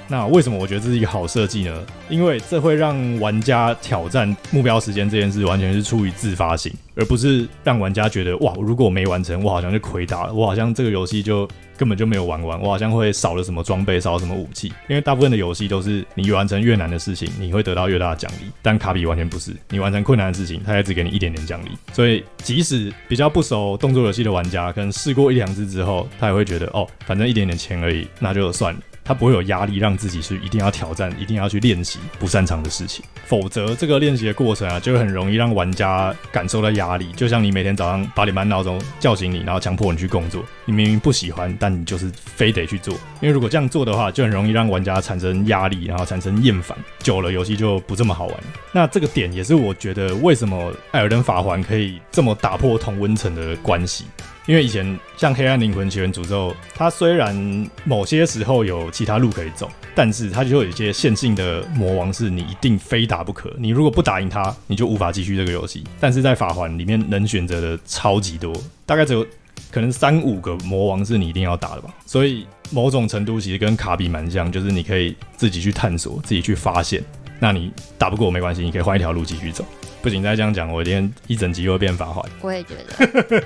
[0.07, 1.85] 那为什么我觉得这是一个好设计呢？
[2.07, 11.45] 因为这会让玩家挑战目标时间这件事完全是出于自发性，而不是让玩家觉得哇，如果我没完成，我好像就亏大了，我好像这个游戏就
[11.79, 14.67] 根本就没有玩完，我好像会少了什么装备，少了什么武器。
[14.89, 21.69] 因为大部分的游戏都是你完成越难的事情，你会得到越大的奖励，但卡比完全不是，你完成困难的事情，他也只给你一点点奖励。
[21.93, 28.79] 所以即使比较不熟动作游戏的玩家，可能试过一两次之后，他也会觉得哦，反正一点点钱而已，那就算了。
[29.09, 37.11] 他不会有压力，让自己去一定要挑战，一定要去练习不擅长的事情，否则这个练习的过程啊，就会很容易让玩家感受到压力。
[37.13, 42.93] 就像你每天早上八点半闹钟叫醒你，然后强迫你去工作，你明明不喜欢，但你就是非得去做。
[43.19, 48.37] 因为如果这样做的话，就很容易让玩家产生压力，然后产生厌烦，久了游戏就不这么好玩。
[48.71, 54.05] 那这个点也是我觉得为什么《艾尔登法环》可以这么打破同温层的关系。
[54.49, 63.53] 因为以前像《黑暗灵魂起源诅咒》，它虽然某些时候有其他路可以走，但是它就有一些线性的魔王是你一定非打不可。
[63.59, 65.83] 你如果不打赢它，你就无法继续这个游戏。
[65.99, 68.51] 但是在法环里面能选择的超级多，
[68.87, 69.23] 大概只有
[69.69, 71.93] 可能三五个魔王是你一定要打的吧。
[72.07, 77.03] 所以某种程度其实跟卡比蛮像，就是你可以自己去探索，自己去发现。
[77.39, 79.63] 那你打不过我没关系，你可以换一条路继续走。
[80.01, 82.27] 不仅，再这样讲，我今天一整集又会变法环。
[82.41, 83.43] 我也觉得。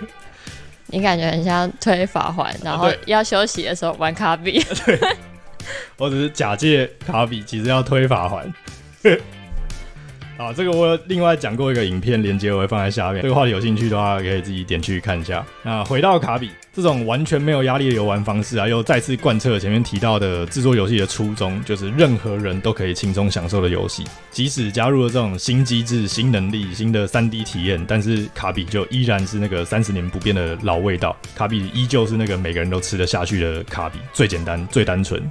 [0.93, 4.63] 你感觉很像推法环，然后要休息的时候玩卡比。
[4.85, 4.99] 对，
[5.97, 8.53] 我只是假借卡比，其实要推法环。
[10.37, 13.21] 啊，这个我另外讲过一个影片连接，我会放在下面。
[13.21, 15.45] 这个话题有兴趣的话，可以自己点去看一下。
[15.61, 24.03] 那回到卡比这种完全没有压力的游玩方式啊，又再次贯彻前面提到的制作游戏的初衷，就是任何人都可以轻松享受的游戏。
[24.31, 31.15] 即使加入了这种新机制、新能力、新的 3D 体验，但是卡比就依然是那个三十年不变的老味道。
[31.35, 35.21] 卡比依旧是那个每个人都吃得下去的卡比，最简单、最单纯。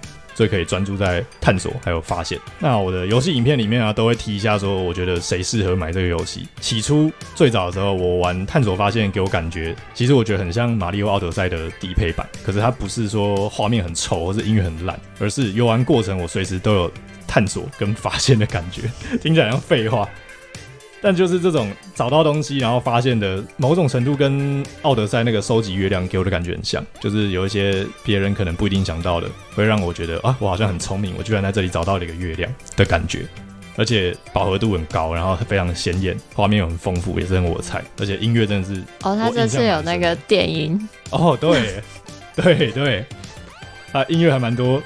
[0.43, 2.37] 最可以专注在探索还有发现。
[2.59, 6.49] 那我的游戏影片里面啊，都会提一下说，我觉得谁适合买这个游戏。
[6.61, 12.29] 起初最早的时候，我玩探索发现给我感觉，其实我觉得很像《马里奥奥德赛》的低配版。
[12.45, 16.93] 可是它不是说画面很丑或是音乐很烂，而是游玩过程我随时都有
[17.25, 18.83] 探索跟发现的感觉。
[19.23, 20.09] 听起来像废话。
[21.03, 33.27] 但就是这种找到东西然后发现的某种程度，跟奥德赛那个收集月亮给我的感觉很像，就是有一些别人可能不一定想到的，会让我觉得啊，我好像很聪明，我居然在这里找到了一个月亮的感觉，
[33.77, 41.83] 而且饱和度很高，然后非常鲜艳，画面又很丰富，也是很我的菜，而且音乐真的是哦，他这次有那个电音哦，对
[42.37, 43.05] 对对，
[43.91, 44.81] 啊，音乐还蛮多，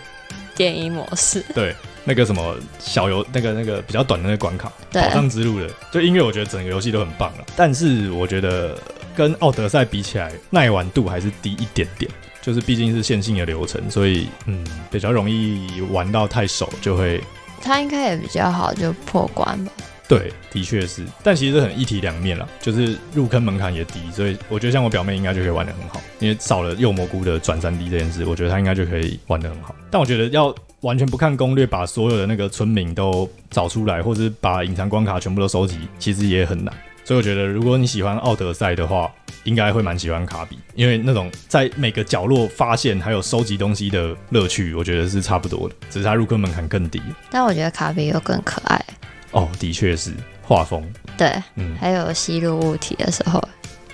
[0.55, 1.45] 电音模式。
[1.55, 1.75] 对。
[2.07, 7.45] 那个什么小游，那个那个比较短的那个关卡，对宝藏之路的，就音乐我觉得整个游戏都很棒了。
[7.55, 8.79] 但是我觉得
[9.15, 12.11] 跟奥德赛比起来，耐玩度还是低一点点。
[12.43, 17.21] 就是毕竟是线性的流程，所以嗯，比较容易玩到太熟就会。
[17.61, 19.73] 它应该也比较好就破关吧。
[20.07, 29.75] 对，的确是，但其实很一体两面啦，就是入坑门槛也低，所以我觉得像我表妹应该就可以玩得很好，因为少了幼蘑菇的转 3D 这件事，我觉得她应该就可以玩得很好。
[29.91, 36.73] 但我觉得要完全不看攻略，把所有的那个村民都找出来，或者是把隐藏关卡全部都收集，其实也很难。
[37.05, 39.09] 所以我觉得，如果你喜欢奥德赛的话，
[39.45, 47.01] 应该会蛮喜欢卡比，因为那种在每个角落发现还有收集东西的乐趣，我觉得是差不多的，只是它入坑门槛更低。
[47.31, 48.85] 但我觉得卡比又更可爱。
[49.31, 50.13] 哦，的确是
[50.43, 50.83] 画风。
[51.17, 53.41] 对，嗯，还有吸入物体的时候，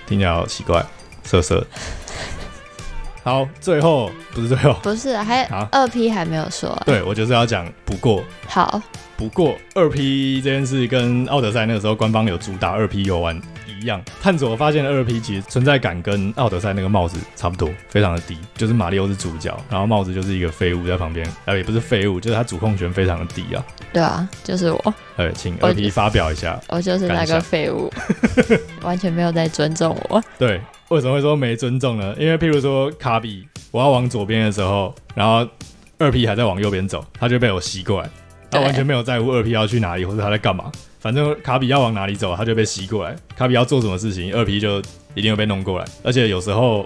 [0.07, 0.83] 听起来好奇怪，
[1.23, 1.63] 色色。
[3.23, 6.83] 好，最后不是最后，不是还有二 P 还没有说、欸。
[6.85, 8.21] 对，我就是要讲不过。
[8.47, 8.81] 好，
[9.15, 13.41] 不过二 P 这件事跟奥德赛那个时候官方有主打二 P 游玩
[13.79, 23.63] 一样，探索发现的二 P 其实存在感跟奥德赛那个帽子差不多，非常的低，就是马里奥是主角，然后帽子就是一个废物在旁边，呃，也不是废物，就是他主控权非常的低啊。
[23.93, 24.93] 对啊，就是我。
[25.15, 26.75] 呃，请二 P 发表一下我。
[26.75, 27.89] 我就是那个废物，
[28.83, 30.21] 完全没有在尊重我。
[30.37, 30.59] 对。
[30.93, 32.15] 为什么会说没尊重呢？
[32.19, 35.49] 因为譬如说卡比，我要往左边的时候，然后
[35.97, 38.07] 二 P 还在往右边走，他就被我吸过来，
[38.51, 43.15] 他完全没有在乎二 P 要去哪里或者他在干嘛，反正卡比要往哪里走，他就被吸过来。
[43.35, 44.79] 卡比要做什么事情，二 P 就
[45.15, 46.85] 一定会被弄过来，而且有时候。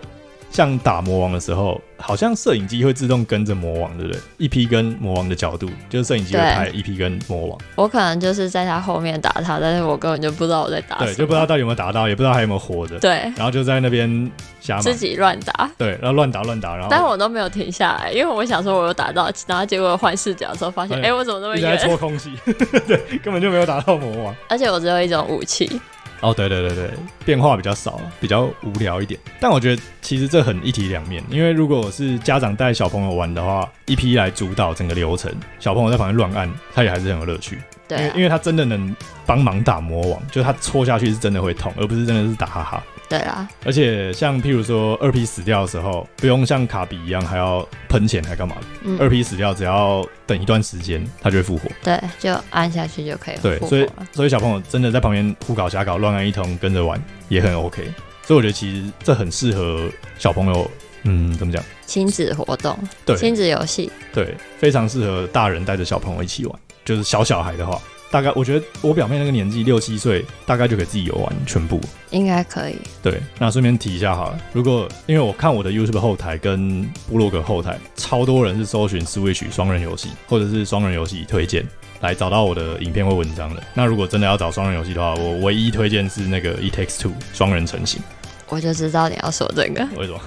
[0.50, 4.22] 像打魔王的时候，好像摄影机会自动跟着魔王，对不对？
[4.38, 7.60] 一批跟魔王的角度，就是摄影机会拍一批跟魔王。
[7.76, 10.98] 我可能就是在他后面打他，但是我根本就不知道我在打。
[11.00, 12.98] 对，就不知道到底有没有打到，也不知道还有没有活着。
[13.00, 15.70] 对，然后就在那边瞎自己乱打。
[15.78, 16.88] 对，然后乱打乱打，然后。
[16.90, 21.76] 但我都没有停下来，因为我想说我有打到，然后结果换视角的时候发现，哎、欸，我怎么那么远？
[21.76, 22.32] 一直在戳空气，
[22.88, 24.36] 对，根本就没有打到魔王。
[24.50, 25.80] 而且我只有一种武器。
[26.22, 26.90] 哦，对对对对，
[27.26, 29.20] 变化比较少，比较无聊一点。
[29.40, 37.60] 但我觉得其实这很一体两面，因为如果是家长带小朋友玩的话，一批来主导整个流程，小朋友在旁边乱按，他也还是很有乐趣。
[37.88, 42.84] 对、啊，因为因为他真的能帮忙打魔王，就是他戳下去是真的会痛，而不是真的是打哈哈。
[43.10, 48.98] 对啊，而且像譬如说二 P 死掉的时候，不用像卡比一样还要喷钱还干嘛的。
[49.00, 51.70] 二 P 死掉只要等一段时间，它就会复活。
[51.84, 53.50] 对，就按下去就可以复活。
[53.50, 57.84] 对，所以所以小朋友真的在旁边胡搞瞎搞乱按一通跟着玩也很 OK。
[58.24, 60.70] 所以我觉得其实这很适合小朋友，
[61.04, 61.64] 嗯，怎么讲？
[61.86, 67.80] 亲子活动，对，亲子游戏，对，非常适合大人带着小朋友一起玩，就是小小孩的话。
[68.10, 71.80] 大概我觉得我表妹那个年纪六七岁，大概就可以自己游玩全部，
[72.12, 72.78] 应该可以。
[73.04, 81.66] 对，那顺便提一下好了，如果因为我看我的 YouTube 后台跟部落格后台，超多人是搜寻 Switch 双人游戏或者是双人游戏推荐
[82.00, 83.62] 来找到我的影片或文章的。
[83.74, 88.02] 那如果真的要找双人游戏的话，我唯一推荐是那个 It Takes Two 双人成型。
[88.48, 90.22] 我就知道你要说这个，为什么？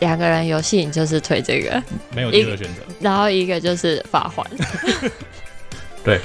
[0.00, 1.82] 两个人游戏你就是推这个，
[2.14, 2.80] 没有第二个选择。
[2.98, 4.44] 然后一个就是法环。
[6.04, 6.20] 对，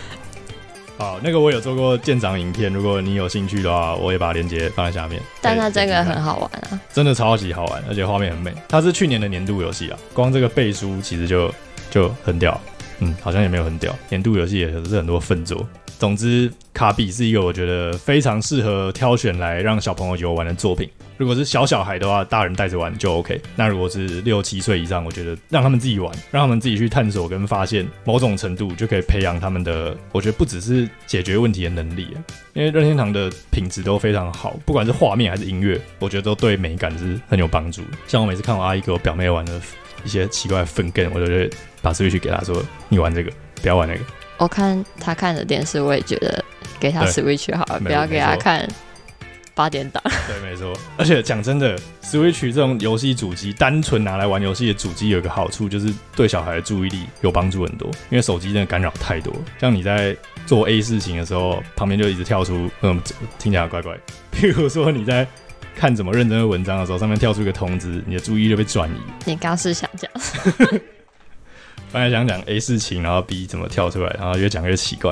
[0.97, 5.21] 好，那个我有做过舰长影片，如果你有兴趣的话，我也把链接放在下面。
[5.41, 8.51] 但它这个很好玩啊，真的超级好玩，而且画面很美。
[8.67, 11.53] 它是去年的年度游戏啊，光这个背书其实就
[11.91, 12.59] 就很屌，
[12.99, 13.95] 嗯，好像也没有很屌。
[14.09, 15.63] 年度游戏也是很多分作。
[15.99, 20.87] 总之，卡比是一个我觉得非常适合挑选来让小朋友游玩的作品。
[21.17, 23.41] 如果是小小孩的话，大人带着玩就 OK。
[23.55, 29.97] 那如果是六七岁以上，我觉得让他们自己玩，让他们自己去探索跟发现，某种程度就可以培养他们的。
[30.11, 32.07] 我觉得不只是解决问题的能力，
[32.53, 37.81] 因为任天堂的品质都非常好，不管是画面还是音乐，我觉得都对美感是很有帮助。
[38.07, 39.59] 像我每次看我阿姨给我表妹玩的
[40.03, 41.49] 一些奇怪的粪 game，我就会
[41.81, 44.01] 把 Switch 给她说：“你玩这个，不要玩那个。”
[44.37, 46.43] 我看他看的电视，我也觉得
[46.79, 48.67] 给他 Switch 好了，不要给他看
[49.55, 50.01] 八点档。
[50.27, 50.71] 对，没错。
[50.97, 57.89] 而且讲真的，Switch 这种游戏主机，单纯拿来玩游戏的主机，有一个好处就是对小孩的注意力有帮助很多。
[58.11, 63.01] 因为手机真的干扰太多，像你在做 A 事情的时候，旁边就一直跳出，嗯，
[63.39, 63.97] 听起来怪怪。
[64.31, 65.25] 譬如说你在
[65.75, 68.95] 看怎么认真的文章的时候，上面跳出一个通知，你的注意力就被转移。
[69.25, 70.11] 你刚是想讲？
[71.97, 75.11] 本来想讲 A 事情，然后 B 怎么跳出来，然后越讲越奇怪。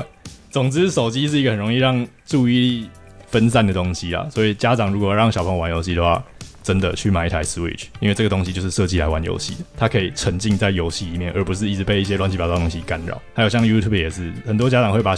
[0.52, 2.90] 总之，手机是一个很容易让注意力
[3.26, 6.22] 分散的东西啊，所以家长如果让小朋友玩游戏的话，
[6.62, 13.20] 真的去买一台 Switch，因为这个东西就是设计来玩游戏的，它可以沉浸在游戏里面，而不是一直被一些乱七八糟的东西干扰。
[13.34, 15.16] 还有像 YouTube 也是，很多家长会把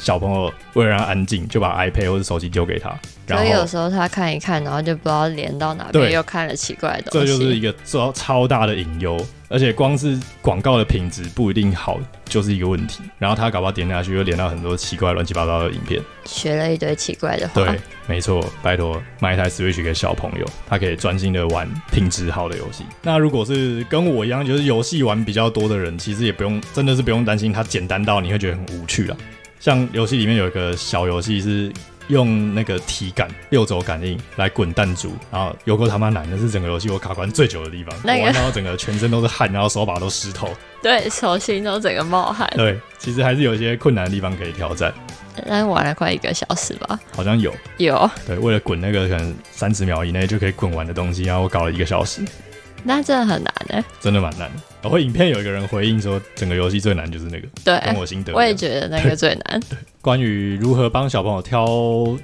[0.00, 2.96] 小朋友为了让安静，就把 iPad 或者手机丢给他，
[3.36, 7.26] 所以有时候他看一看，然后就不知道连到哪边，又看了奇怪的东西。
[7.26, 9.18] 这就是一个超超大的隐忧。
[9.50, 13.00] 而且光是广告的品质不一定好，就是一个问题。
[13.18, 17.64] 然后他搞不好点下去，又连到很多奇怪、乱七八糟的影片，学了一堆奇怪的话。
[17.64, 22.84] 对，没错，拜托买一台 Switch 给小朋友，他可以专心的玩品质好的游戏。
[23.00, 29.16] 那如果是跟我一样，就是游戏玩比较多的人，其实也不用，真的是不用担心它简单到你会觉得很无趣了。
[29.58, 31.72] 像游戏里面有一个小游戏是。
[32.08, 37.94] 用那个体感六轴感应来滚弹珠，然后有够他妈难，那是整个游戏我卡关最久的地方。
[38.02, 40.48] 那个、我玩到整个全身都是汗，然后手把都湿透。
[40.82, 42.50] 对，手心都整个冒汗。
[42.56, 44.92] 对，其实还是有一些困难的地方可以挑战。
[45.46, 46.98] 但是玩了快一个小时吧。
[47.14, 52.22] 好像有有，对，为了滚那个可能三十秒以内就可以滚完的东西，然后我搞了一个小时。
[52.82, 54.50] 那真的很难呢，真的蛮难。
[54.82, 58.32] 然后影片有一个人回应说，整个游戏最难就是那个，对，跟我心得。
[58.32, 59.60] 我也觉得那个最难。
[59.68, 61.66] 对，关于如何帮小朋友挑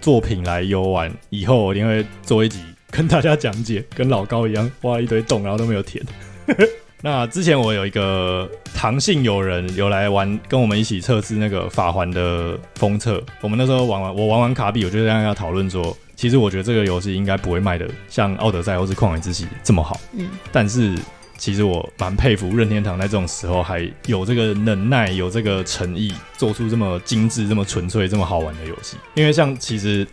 [0.01, 6.05] 作品来游玩，以后我一定会做一集跟大家讲解，跟老高一样挖了一堆洞，然后都没有填。
[7.03, 13.23] 那之前我有一个唐姓友人有来玩，跟我们一起测试那个法环的封测。
[13.43, 15.95] 我们那时候玩完，我玩完卡比，我就让他讨论说。
[16.17, 20.01] 其实我觉得这个游戏应该不会卖的像《奥德赛》或是《旷野之息》这么好。
[20.13, 20.97] 嗯，但是
[21.37, 28.97] 其实我蛮佩服任天堂在这种时候还有这个能耐、有这个诚意，做出这么精致、这么纯粹、这么好玩的游戏。
[29.15, 30.07] 因为像其实。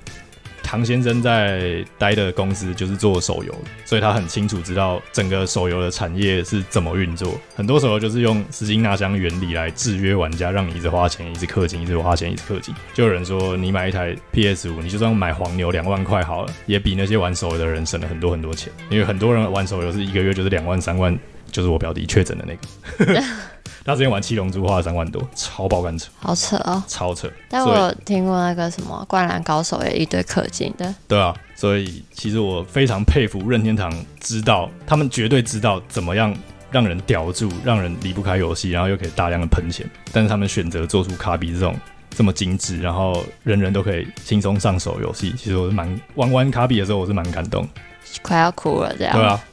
[0.71, 3.53] 唐先生在待的公司就是做手游，
[3.83, 7.37] 所以他很清楚知道整个手游的产业是怎么运作。
[7.53, 12.73] 很多时候就是用斯金纳箱原理来制约玩家，让你一直花钱、一直氪金、一直花钱、一直氪金。
[12.93, 18.71] 就有人说，你买一台 PS 五，你就算买黄牛两万块好了，也比那些玩手游的人省了很多很多钱。
[18.89, 21.13] 因为很多人玩手游是一个月就是两万、三万，
[21.51, 23.21] 就是我表弟确诊的那个。
[23.83, 27.29] 他之前玩七龙珠花了三万多，超爆肝扯，好扯哦，超扯。
[27.49, 36.35] 但我有听过那个什么灌篮高手也一堆氪金的，对啊，所以其实我非常佩服任天堂，知道他们绝对知道怎么样
[36.69, 39.89] 让人叼住，让人离不开游戏，然后又可以大量的喷钱。
[40.11, 41.75] 但是他们选择做出卡比这种
[42.11, 47.67] 这么精致，然后人人都可以轻松上手游戏，其实我是蛮玩玩卡比的时候，我是蛮感动，
[48.21, 49.17] 快要哭了这样。
[49.17, 49.43] 对啊。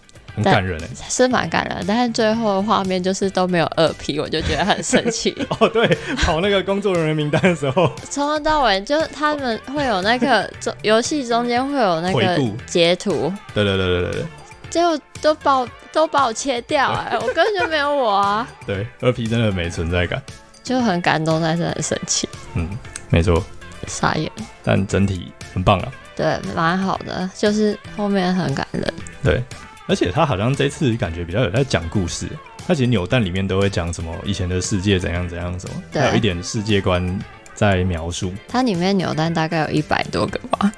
[0.42, 5.36] 很感人哎，是蛮感人，但是最后画面就是都没有二 P，我就觉得很生气。
[5.58, 14.26] 哦，对，跑那个工作人员名单的时候， 从头到尾就是他们会有那个中游戏中间会有那个截图，对对对对对对，
[14.70, 18.48] 结果都把我都把我切掉哎，我根本就没有我啊。
[18.66, 20.22] 对，二 P 真的没存在感，
[20.62, 22.28] 就很感动，但是很生气。
[22.54, 22.68] 嗯，
[23.10, 23.42] 没错，
[23.86, 24.30] 傻眼，
[24.62, 25.88] 但整体很棒啊。
[26.14, 28.94] 对，蛮好的，就是后面很感人。
[29.22, 29.42] 对。
[29.88, 32.28] 而且他好像这次感觉比较有在讲故事，
[32.66, 37.18] 他其实扭蛋里面都会讲什么以前的世界怎样怎样什么，还有一点世界观
[37.54, 38.32] 在描述。
[38.46, 40.70] 它里面扭蛋大概有一百多个吧？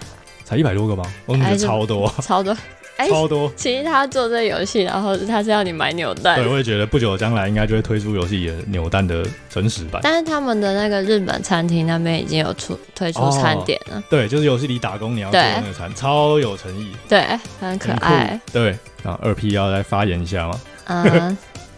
[0.44, 1.05] 才一百多个吗？
[1.27, 2.57] 我感觉超多，超多，
[2.96, 3.53] 哎，超多。
[3.57, 6.37] 其实他做这个游戏，然后他是要你买扭蛋。
[6.37, 10.01] 对，我也觉得不久将来应该就会推出游戏的扭蛋的真实版。
[10.03, 13.99] 但是他们的那个日本餐厅那边已经有出推出餐点了。
[13.99, 16.92] 哦、对，就是游戏里打工你要做那个餐，超有诚意。
[17.09, 17.25] 对，
[17.61, 18.40] 很可爱。
[18.53, 18.77] 对。
[19.05, 20.61] 啊，二 P 要来发言一下吗？
[20.87, 21.37] 嗯，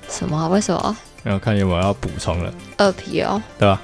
[0.09, 0.49] 什么？
[0.49, 0.97] 为什么？
[1.23, 2.53] 然后看有没有要补充了。
[2.79, 3.81] 二 P 哦，对吧？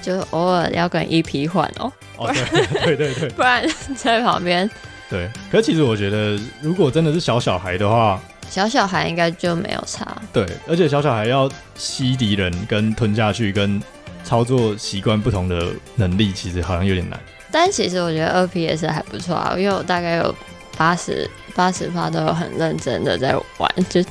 [0.00, 1.92] 就偶尔要跟一 P 换哦。
[2.16, 4.68] 哦，对 对对对，不然在旁边。
[5.10, 10.06] 对，可是其实我觉得，如果真的是小小孩的话，小小孩应该就没有差。
[10.32, 13.82] 对，而且小小孩要吸敌人、跟吞下去、跟
[14.22, 17.18] 操作习惯不同的能力，其实好像有点难。
[17.50, 20.34] 但其实我觉得二 P 也是还不错啊，因为我大概有
[20.76, 21.28] 八十。
[21.56, 24.02] 八十趴都有很认真的在玩，就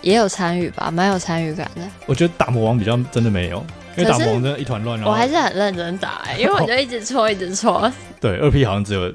[0.00, 1.82] 也有参与吧，蛮有参与感的。
[2.06, 3.62] 我觉得打魔王比较真的没有，
[3.98, 4.98] 因为打魔王真的一团乱。
[5.02, 7.92] 我还是很认真打、欸，因为我就一直戳，一直戳。
[8.18, 9.12] 对，二 P 好像只有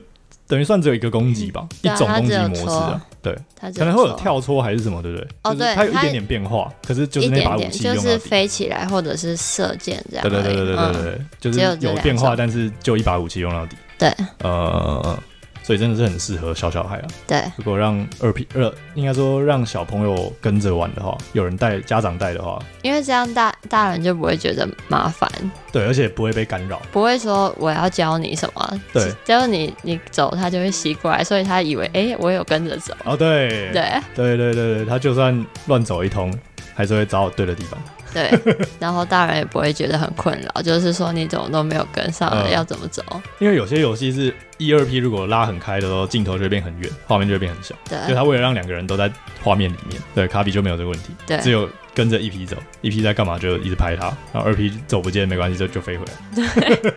[0.48, 3.02] 等于算只有一个攻击吧，嗯、一种攻击模式啊。
[3.20, 5.28] 对，可能会有跳搓还是什么，对不对？
[5.42, 10.30] 哦，对，它有一点点变化，可是就是那把武器用就是飞起来或者是射箭这样。
[10.30, 13.76] 对对对对对对就是有变化，但是就一把武器用到底。
[13.98, 15.18] 对，呃。
[15.66, 17.08] 所以真的是很适合小小孩啊。
[17.26, 25.28] 对，如果让二 P 二，应该说让小朋友跟着玩的话，有人带，家长带的话，因为这样大大人就不会觉得麻烦。
[25.72, 28.82] 对，而且不会被干扰，不会说我要教你什么。
[28.94, 32.94] 对，就是你你走，他就会习惯，所以他以为哎、欸，我有跟着走。
[33.04, 36.32] 哦，对，对，对对对对，他就算乱走一通，
[36.76, 37.80] 还是会找我对的地方。
[38.16, 38.32] 对，
[38.80, 43.04] 然后大人也不会觉得很困扰，就是说你怎么都没有跟上，呃、要怎么走？
[43.40, 47.76] 因为有些游戏是一二 P，如果拉很开的时候，镜头就会变很远，画面就会变很小。
[47.90, 49.12] 对，就他为了让两个人都在
[49.44, 51.14] 画面里面，对，卡比就没有这个问题。
[51.28, 56.94] 对，只有跟着一 P 走，一 P 在干嘛就一直拍他，然后二 P 走不见没关系，就就飞回来。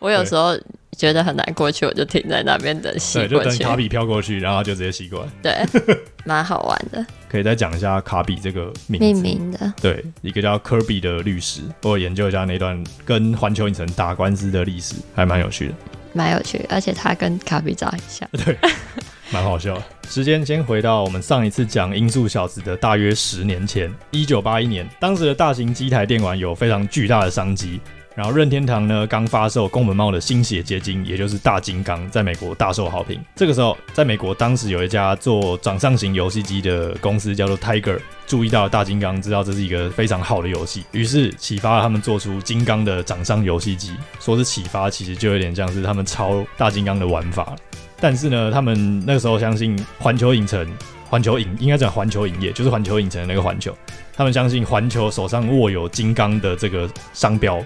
[0.00, 0.58] 对，我有时候。
[0.96, 3.34] 觉得很难过去，我就停在那边等吸过去。
[3.34, 5.28] 对，就等卡比飘过去，然后就直接吸过来。
[5.40, 5.84] 对，
[6.26, 7.06] 蛮好玩的。
[7.28, 9.22] 可以再讲一下卡比这个名字。
[9.22, 9.72] 命名的。
[9.80, 15.74] 对，一个叫科比的律师，我研究一下那段跟环球影城打官司的历史，还蛮有趣的。
[16.14, 18.28] 蛮有趣，而且他跟卡比长很像。
[18.44, 18.58] 对，
[19.30, 19.80] 蛮好笑。
[20.08, 27.80] 时间先回到我们上一次讲《音速小子》的大约十年前，一九八一年，当时的大型机台电玩有非常巨大的商机。
[28.18, 33.16] 然后任天堂呢刚发售宫本茂的新血结晶，也就是大金刚，在美国大受好评。
[33.36, 43.92] 这个时候，在美国当时有一家做掌上型游戏机的公司叫做 Tiger，注意到了大金刚，知道这是一个非常好的游戏，于是启发了他们做出金刚的掌上游戏机。
[44.18, 47.54] 说是启发，其实就有点像是他们抄大金刚的玩法。
[48.00, 50.68] 但是呢，他们那个时候相信环球影城、
[51.08, 53.72] 环球影应该讲环球影业，就是环球影城的那个环球。
[54.12, 57.64] 他们相信环球手上握有金刚的这个商标，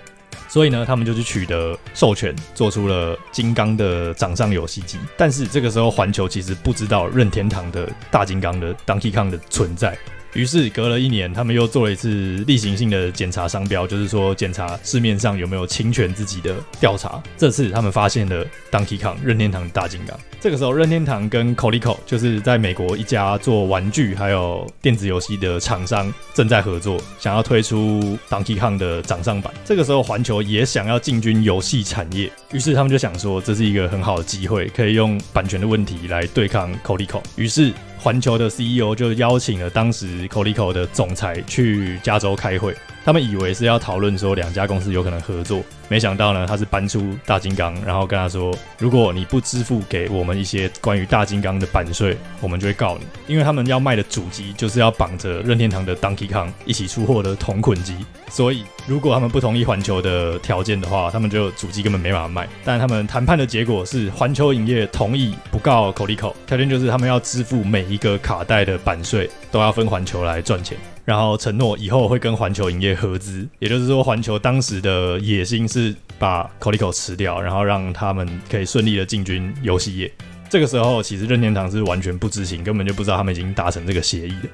[0.52, 4.98] 所以呢，他们就去取得授权，做出了金刚的掌上游戏机。
[5.16, 9.96] 但是这个时候，环球其实不知道任天堂的大金刚的 Donkey Kong 的存在。
[10.34, 17.22] 于是隔了一年，他们又做了一次例行性的检查商标，就是说检查市面上有没有侵权自己的调查。
[17.36, 20.18] 这次他们发现了 Donkey Kong 任天堂大金刚。
[20.40, 29.52] 这个时候，任天堂跟 Coleco 就是在美国一家做玩具还有电子游戏的厂商正在合作，想要推出 Donkey Kong 的掌上版。
[29.64, 37.20] 这个时候，环球也想要进军游戏产业，于是他们就想说，这是一个很好的机会，可以用版权的问题来对抗 Coleco。
[37.36, 37.72] 于是。
[38.02, 45.62] 环球的 CEO 就邀请了当时 Colico 的总裁去加州开会，他们以为是要讨论说两家公司有可能合作。
[45.88, 57.94] 没想到呢，他是搬出大金刚，然后跟他说：“如果你不支付给我们一些关于大金刚的版税，我们就会告你。”因为他们要卖的主机就是要绑着任天堂的 Donkey Kong 一起出货的同捆机，
[58.30, 62.48] 所以如果他们不同意环球的条件的话，他们就主机根本没办法卖。
[62.64, 70.76] 但他们谈判的结果是，环球影业同意不告 Coleco，条件就是他们要支付每一个卡带的版税，都要分环球来赚钱。
[71.04, 80.10] 然后承诺以后会跟环球影业合资，也就是说，环球当时的野心是把 Colico 吃掉，然后让他们可以顺利的进军游戏业。
[80.48, 84.48] 这个时候，其实任天堂是完全不知情，根本就不知道他们已经达成这个协议的。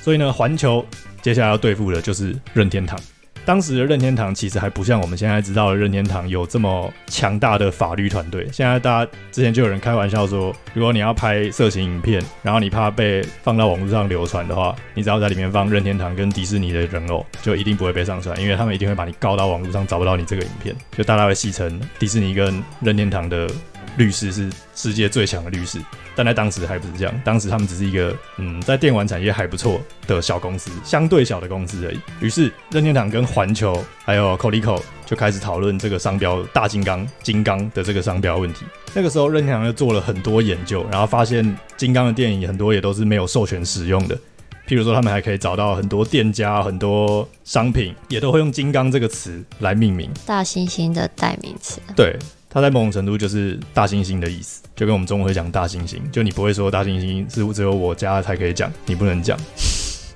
[0.00, 0.84] 所以呢，环球
[1.20, 2.98] 接下来要对付的就是任天堂。
[3.44, 8.46] 当时的任天堂其实还不像我们现在知道的任天堂有这么强大的法律团队。
[8.52, 20.76] 现在大家之前就有人开玩笑说，如果你要拍色情影片，然后你怕被放到网络上流传的话，你只要在里面放任天堂跟迪士尼的人偶，就一定不会被上传，因为他们一定会把你告到网络上找不到你这个影片。
[20.96, 23.48] 就大家会戏称迪士尼跟任天堂的
[23.96, 25.80] 律师是世界最强的律师。
[26.18, 32.00] 但在当时还不是这样，当时他们只是一个嗯，在电玩产业还不错的小公司，相对小的公司而已。
[32.20, 38.64] 于是任天堂跟环球还有 Coleco 就开始讨论这个商标“大金刚”金刚的这个商标问题。
[38.94, 44.18] 那个时候任天堂就做了很多研究，然后发现金刚的电影很多也都是没有授权使用的。
[44.66, 51.80] 譬如说，他们还可以找到很多店家、很多商品也都会用“金刚”这个词来命名，大猩猩的代名词。
[51.94, 52.18] 对。
[52.50, 59.38] 它在某种程度就是大猩猩的意思，就跟我们中文会讲大猩猩，就你不会说大猩猩是只有我家才可以讲，你不能讲，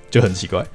[0.09, 0.65] 就很奇怪。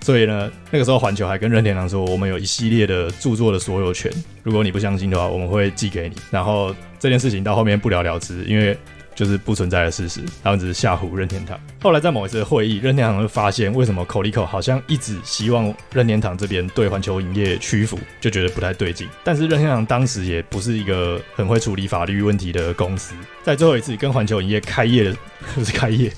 [0.00, 6.16] 所以呢，那个时候环球还跟任天堂说，我们有一系列的著作的所有权，如果你不相信的话，我们会寄给你。
[6.30, 8.76] 然后这件事情到后面不了了之，因为。
[9.16, 11.58] 就是不存在的事实，他们只是吓唬任天堂。
[11.82, 19.08] 后来在某一次会议，任天堂就发现为什么 Coleco 好像一直希望任天堂这边对环球影业屈服，就觉得不太对劲。
[19.24, 25.16] 但是任天堂当时也不是一个很会处理法律问题的公司，在最后一次跟环球影业开业的，
[25.56, 26.12] 不是开业，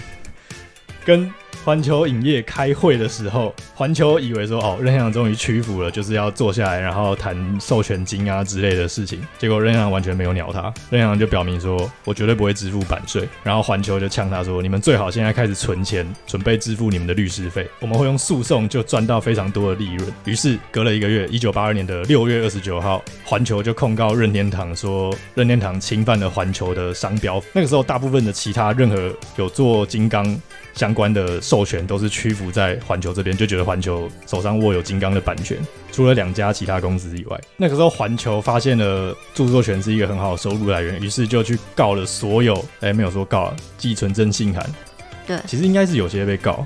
[1.05, 1.33] 跟。
[1.65, 9.21] 环球影业开会的时候，环球以为说哦，任天堂终于屈服了，就是要坐下来，然后谈授权金啊之类的事情。
[9.39, 13.29] 结果任天堂完全没有鸟他，任天堂就表明说，我绝对不会支付版税。
[13.43, 20.13] 然后环球就呛他说，你们最好现在开始存钱，准备支付你们的律师费，我们会用诉讼就赚到非常多的利润。
[20.25, 27.43] 于是隔了一个月，一九八二年的六月二十九号，环球就控告任天堂说，任天堂侵犯了环球的商标。
[27.53, 30.25] 那个时候，大部分的其他任何有做金刚
[30.79, 35.59] 相关的授权都是屈服在环球这边，就觉得环球手上握有金刚的版权。
[35.91, 42.55] 除了两家其他公司以外，那个时候环球发现了著作权是一个很好的收入来源，于是就去告了所有。
[42.79, 44.65] 哎、欸，没有说告了，寄存征信函。
[45.27, 46.63] 对，其实应该是有些被告，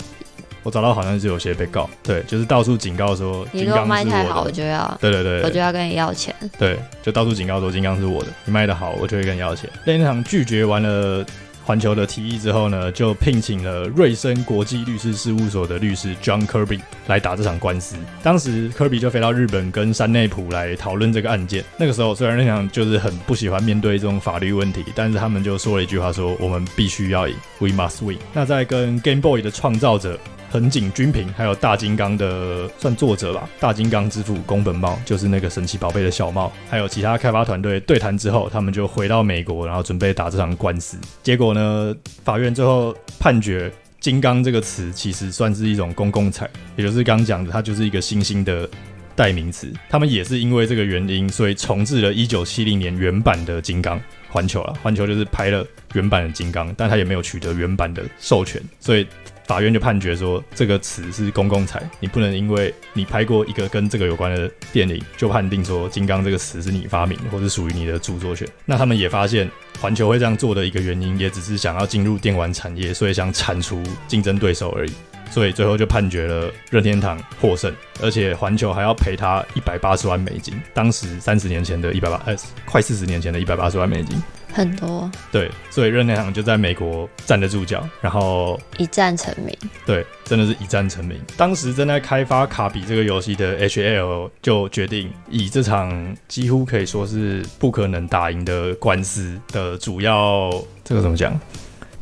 [0.62, 1.88] 我找到好像是有些被告。
[2.02, 4.98] 对，就是到处警告说金刚是我的，你如果卖太好，我就要。
[5.00, 6.34] 对对对，我就要跟你要钱。
[6.58, 9.70] 对，就到处警告说金刚是我的，你卖的好，我就会跟你要钱。
[9.86, 11.24] 任天堂拒绝完了。
[11.64, 17.96] 环球的提议之后呢，就聘请了瑞声国际律师事务所的律师 John Kirby 来打这场官司。
[18.22, 21.64] 当时科比就飞到日本跟山内溥来讨论这个案件。
[21.76, 30.18] 那个时候虽然任天堂就是很不喜欢面对这种法律问题，但是他们就说了一句话说：“我们必须要赢，We must win。”那在跟 Game Boy 的创造者。
[30.50, 40.98] 横井军平还有大金刚的算作者吧，大金刚之父宫本茂就是那个神奇宝贝的小茂，还有其他开发团队对谈之后，他们就回到美国，然后准备打这场官司。
[41.22, 41.94] 结果呢，
[42.24, 48.68] 法院最后判决“金刚”这个词其实算是一种公共财，也就是刚讲的，它就是一个新兴的
[49.14, 49.72] 代名词。
[49.88, 54.00] 他们也是因为这个原因，所以重置了1970年原版的金刚。
[54.28, 59.06] 环球啊，环球就是拍了原版的金刚，但他也没有取得原版的授权，所以
[59.52, 68.48] 法院就判决说这个词是公共财，你不能因为你拍过一个跟这个有关的电影，就判定说金刚这个词是你发明或是属于你的著作权。
[68.64, 69.46] 那他们也发现
[69.78, 74.92] 环球会这样做的一个原因，也只是想要进入电玩产业，所以想铲除竞争对手而已。
[75.32, 84.22] 所以最后就判决了任天堂获胜，而且环球还要赔他一百八十万美金，当时三十年前的一百八，呃，快四十年前的一百八十万美金，
[84.52, 85.10] 很多。
[85.30, 89.56] 对，所以任天堂就在美国站得住脚，然后一战成名。
[89.86, 91.18] 对，真的是一战成名。
[91.34, 100.50] 当时正在开发卡比这个游戏的 HAL 就决定以这场几乎可以说是不可能打赢的官司的主要，
[100.84, 101.40] 这个怎么讲？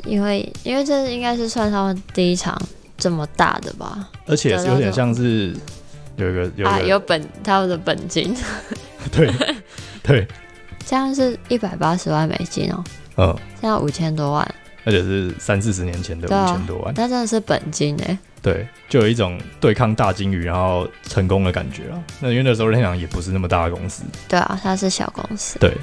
[0.05, 2.61] 因为因为这应该是算他们第一场。
[3.01, 5.53] 这么大的吧，而且是有点像是
[6.17, 8.37] 有一个有啊，有本他们的本金，
[9.11, 9.33] 对
[10.03, 10.29] 对，
[10.87, 12.85] 这样是一百八十万美金哦，
[13.17, 21.99] 嗯，这样五千多万，而且是三四十年前的五千多万，那真的是本金哎，对，就有一种对抗大金鱼然后成功的感觉啊。
[22.21, 25.75] 那因为那时候任天堂也不是那么大的公司，对啊，它是小公司，对。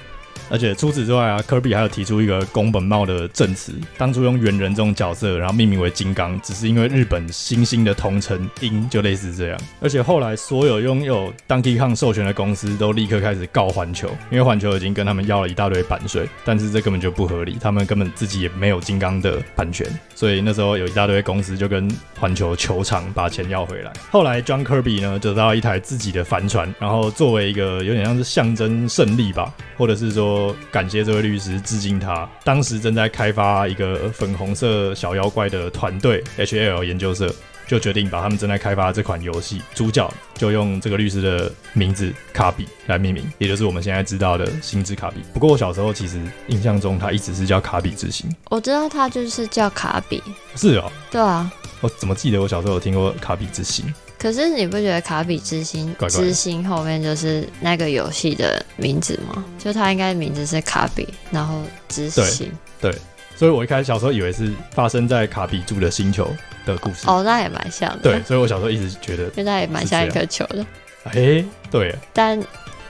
[0.49, 9.59] 而且除此之外啊，科比还有提出一个宫本茂的证词，当初用猿人这种角色，然后命名为金刚，只是因为日本新兴的同城鹰就类似这样。
[9.81, 19.85] 而且后来所有拥有 Donkey Kong 授权的公司都立刻开始告环球，因为环球已经跟他们要了一大堆版税，但是这根本就不合理，他们根本自己也没有金刚的版权，
[20.15, 23.91] 所以那时候有一大堆公司就跟环球求偿，把钱要回来。
[24.11, 30.36] 后来 John Kirby 呢得到一台自己的帆船，然后作为一个有点像是象征胜利吧，或者是说。
[30.71, 32.27] 感谢这位律师，致敬他。
[32.43, 37.33] 当时正在开发一个粉红色小妖怪的团队 HAL 研究社，
[37.67, 45.17] 就决定把他们正在开发这款游戏主角就用这个律师的名字卡比来命名，也就是我们现在知道的星之卡比。
[45.33, 48.29] 不过我小时候其实印象中他一直是叫卡比之星。
[48.49, 50.23] 我知道他就是叫卡比。
[50.55, 50.91] 是哦。
[51.11, 51.51] 对啊。
[51.81, 53.85] 我怎么记得我小时候有听过卡比之星？
[54.19, 59.45] 可是你不觉得卡比之星之星后面就是那个游戏的名字吗？
[59.59, 62.51] 就它应该名字是卡比，然后之星。
[62.81, 62.91] 对，
[63.35, 66.27] 所以我一开始小时候以为是发生在卡比住的星球
[66.65, 67.05] 的故事。
[67.05, 67.99] 哦，那也蛮像的。
[68.01, 70.65] 对，所以我小时候一直觉得， 因为它也蛮像一颗球的。
[71.03, 71.95] 哎、欸，对。
[72.11, 72.39] 但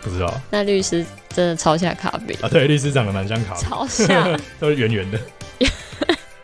[0.02, 0.42] 不知道。
[0.50, 2.48] 那律师真的超像卡比啊！
[2.48, 5.20] 对，律师长得蛮像卡比，超像， 都是圆圆的，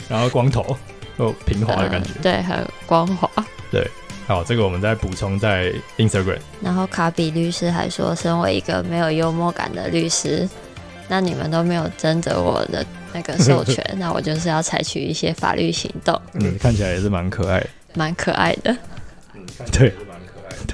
[0.09, 0.75] 然后光头，
[1.17, 3.29] 有平滑的感觉，呃、对，很光滑，
[3.71, 3.88] 对。
[4.26, 6.39] 好，这个我们再补充在 Instagram。
[6.61, 10.47] 然后卡比律师还说，身为一个没有幽默感的律师，
[11.07, 16.19] 那你们都没有征得我的那个授权， 那我就是要采取一些法律行动。
[16.34, 18.76] 嗯，看起来也是蛮可爱，蛮可爱的。
[19.34, 19.93] 嗯，对。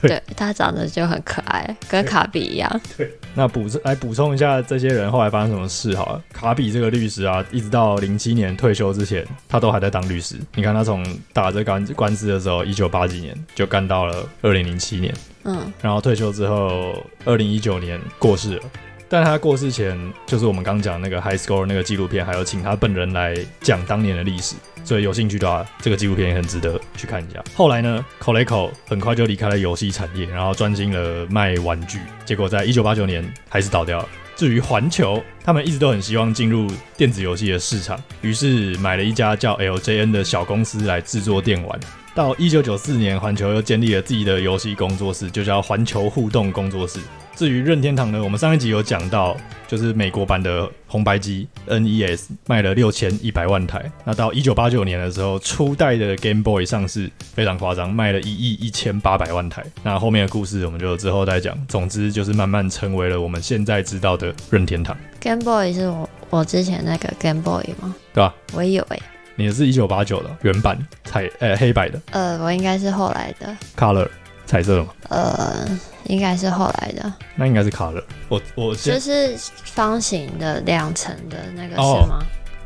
[0.01, 2.81] 对，对，他长得就很可爱，跟卡比一样。
[2.95, 6.21] 对，对，那补来补充一下，这些人后来发生什么事好了。
[6.33, 10.35] 卡比这个律师啊，一直到零七年退休之前，他都还在当律师。
[10.55, 15.13] 你看他从打这官官司的时候，一九八几年就干到了二零零七年，
[15.43, 18.63] 嗯，然后退休之后，二零一九年过世了。
[19.11, 19.97] 但他过世前，
[20.27, 27.43] 就是我们刚讲那个 High Score 那个纪录片，还有请他本人来讲当年的历史，所以有兴趣的话，这个纪录片也很值得去看一下。
[27.55, 34.07] 后来呢，Coleco 很快就离开了游戏产业，然后专心了卖玩具，结果在一九八九年还是倒掉了。
[34.35, 41.79] 至于环球，他们一直都很希望进入电子游戏的市场，于是买了一家叫 LJN 的小公司来制作电玩。
[42.15, 46.99] 到一九九四年，环球又建立了自己的游戏工作室，就叫环球互动工作室。
[47.39, 49.33] 至于任天堂呢，我们上一集有讲到，
[49.65, 53.89] 就是美国版的红白机 NES 卖了六千一百万台。
[54.03, 59.63] 那到一九八九年的时候，初代的 Game Boy 上市，非常夸张，卖了一亿一千八百万台。
[59.83, 61.57] 那后面的故事我们就之后再讲。
[61.69, 64.97] 总之就是慢慢成为了我们现在知道的任天堂。
[65.21, 67.95] Game Boy 是我我之前那个 Game Boy 吗？
[68.13, 68.35] 对吧？
[68.51, 68.99] 我也有哎。
[69.37, 72.01] 你的是一九八九的原版彩呃黑白的？
[72.11, 74.09] 呃，我应该是后来的 Color。
[74.49, 74.89] 彩色的吗？
[75.09, 75.67] 呃，
[76.05, 77.13] 应该是后来的。
[77.35, 78.03] 那应该是卡乐。
[78.29, 82.19] 我我就是方形的两层的那个是吗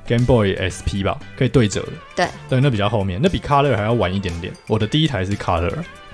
[0.07, 1.91] ？Oh，Game Boy SP 吧，可以对折的。
[2.15, 4.53] 对对，那比较后面，那比卡乐还要晚一点点。
[4.67, 5.69] 我的第一台是卡乐。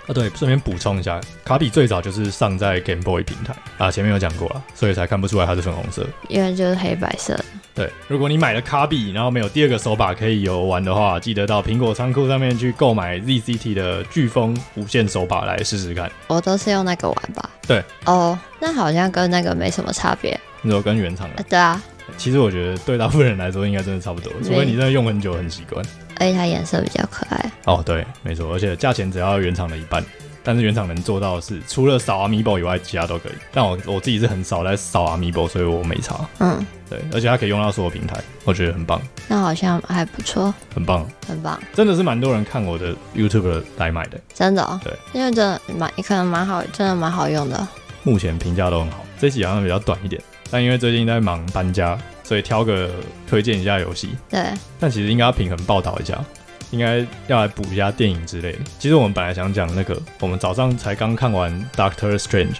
[0.09, 7.39] 啊，对，顺便补充一下，卡比最早就是上在 Game Boy 平台啊，前面有讲过了，所以才看不出来它是粉红色，因为就是黑白色。
[7.75, 16.11] 对，如果你买了卡比，然后没有第二个手把可以游玩的话，记得到苹果仓库上面去购买 ZCT 的飓风无线手把来试试看。
[16.27, 17.49] 我都是用那个玩吧。
[17.67, 17.83] 对。
[18.05, 20.37] 哦，那好像跟那个没什么差别。
[20.63, 21.35] 你说跟原厂的？
[21.37, 21.81] 呃，对啊。
[22.17, 25.85] 其实我觉得对大部分人来说应该真的差不多，除非你真的用很久很习惯。
[26.19, 27.51] 而且它颜色比较可爱。
[27.65, 30.03] 哦，对，没错，而且价钱只要原厂的一半。
[30.41, 33.33] 但是原厂能做到的是，除了扫 Amiibo 以外，其他都可以。
[33.51, 36.27] 但我我自己是很少在扫 Amiibo，所以我没查。
[36.39, 38.99] 嗯，对，而且它可以用到所有平台，我觉得很棒。
[39.27, 44.79] 那好像还不错，很棒，很棒，真的是蛮多人看我的 YouTube 来买的，真的、哦。
[44.83, 47.67] 对，因为真的蛮可能蛮好，真的蛮好用的。
[48.03, 49.05] 目前评价都很好。
[49.19, 51.99] 这期好像比较短一点，但因为最近在忙搬家，
[52.29, 52.91] 所以挑个
[53.27, 54.09] 推荐一下游戏。
[54.29, 54.45] 对，
[54.79, 56.23] 但其实应该要平衡报道一下。
[56.69, 58.59] 应该要来补一下电影之类的。
[58.77, 62.51] 其实我们本来想讲那个，我们早上才刚看完《Doctor Strange》，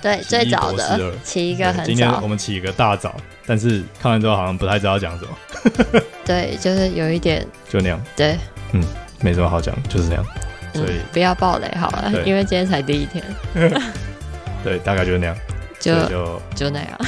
[0.00, 1.84] 对，最早的起一个很早。
[1.84, 6.00] 今天我们起一个大早，但是看完之后好像不太知道讲什么。
[6.24, 8.02] 对，就是有一点，就那样。
[8.16, 8.38] 对，
[8.72, 8.82] 嗯，
[9.20, 10.24] 没什么好讲，就是这样。
[10.72, 13.22] 所以、嗯、不要暴雷好了，因为今天才第一天。
[14.64, 15.36] 对，大概就是那样。
[15.78, 16.98] 就就就那样。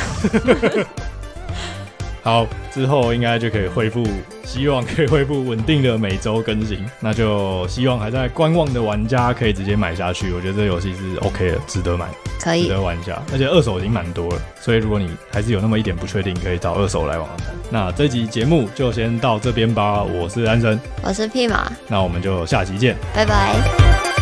[2.25, 4.03] 好，之后应该就可以恢复，
[4.45, 6.83] 希望可以恢复稳定的每周更新。
[6.99, 10.33] 那就希望还在观望的玩家可以直接买下去。
[10.33, 12.07] 我觉得这游戏是 OK 的，值得买，
[12.41, 13.22] 可以值得玩一下。
[13.31, 17.49] 而且二手已经蛮多了，所以如果你还是有那么一点不确定，可以找二手来玩玩看。
[17.68, 20.03] 那这集节目就先到这边吧。
[20.03, 24.13] 我是安生，我是屁马，那我们就下期见，拜拜。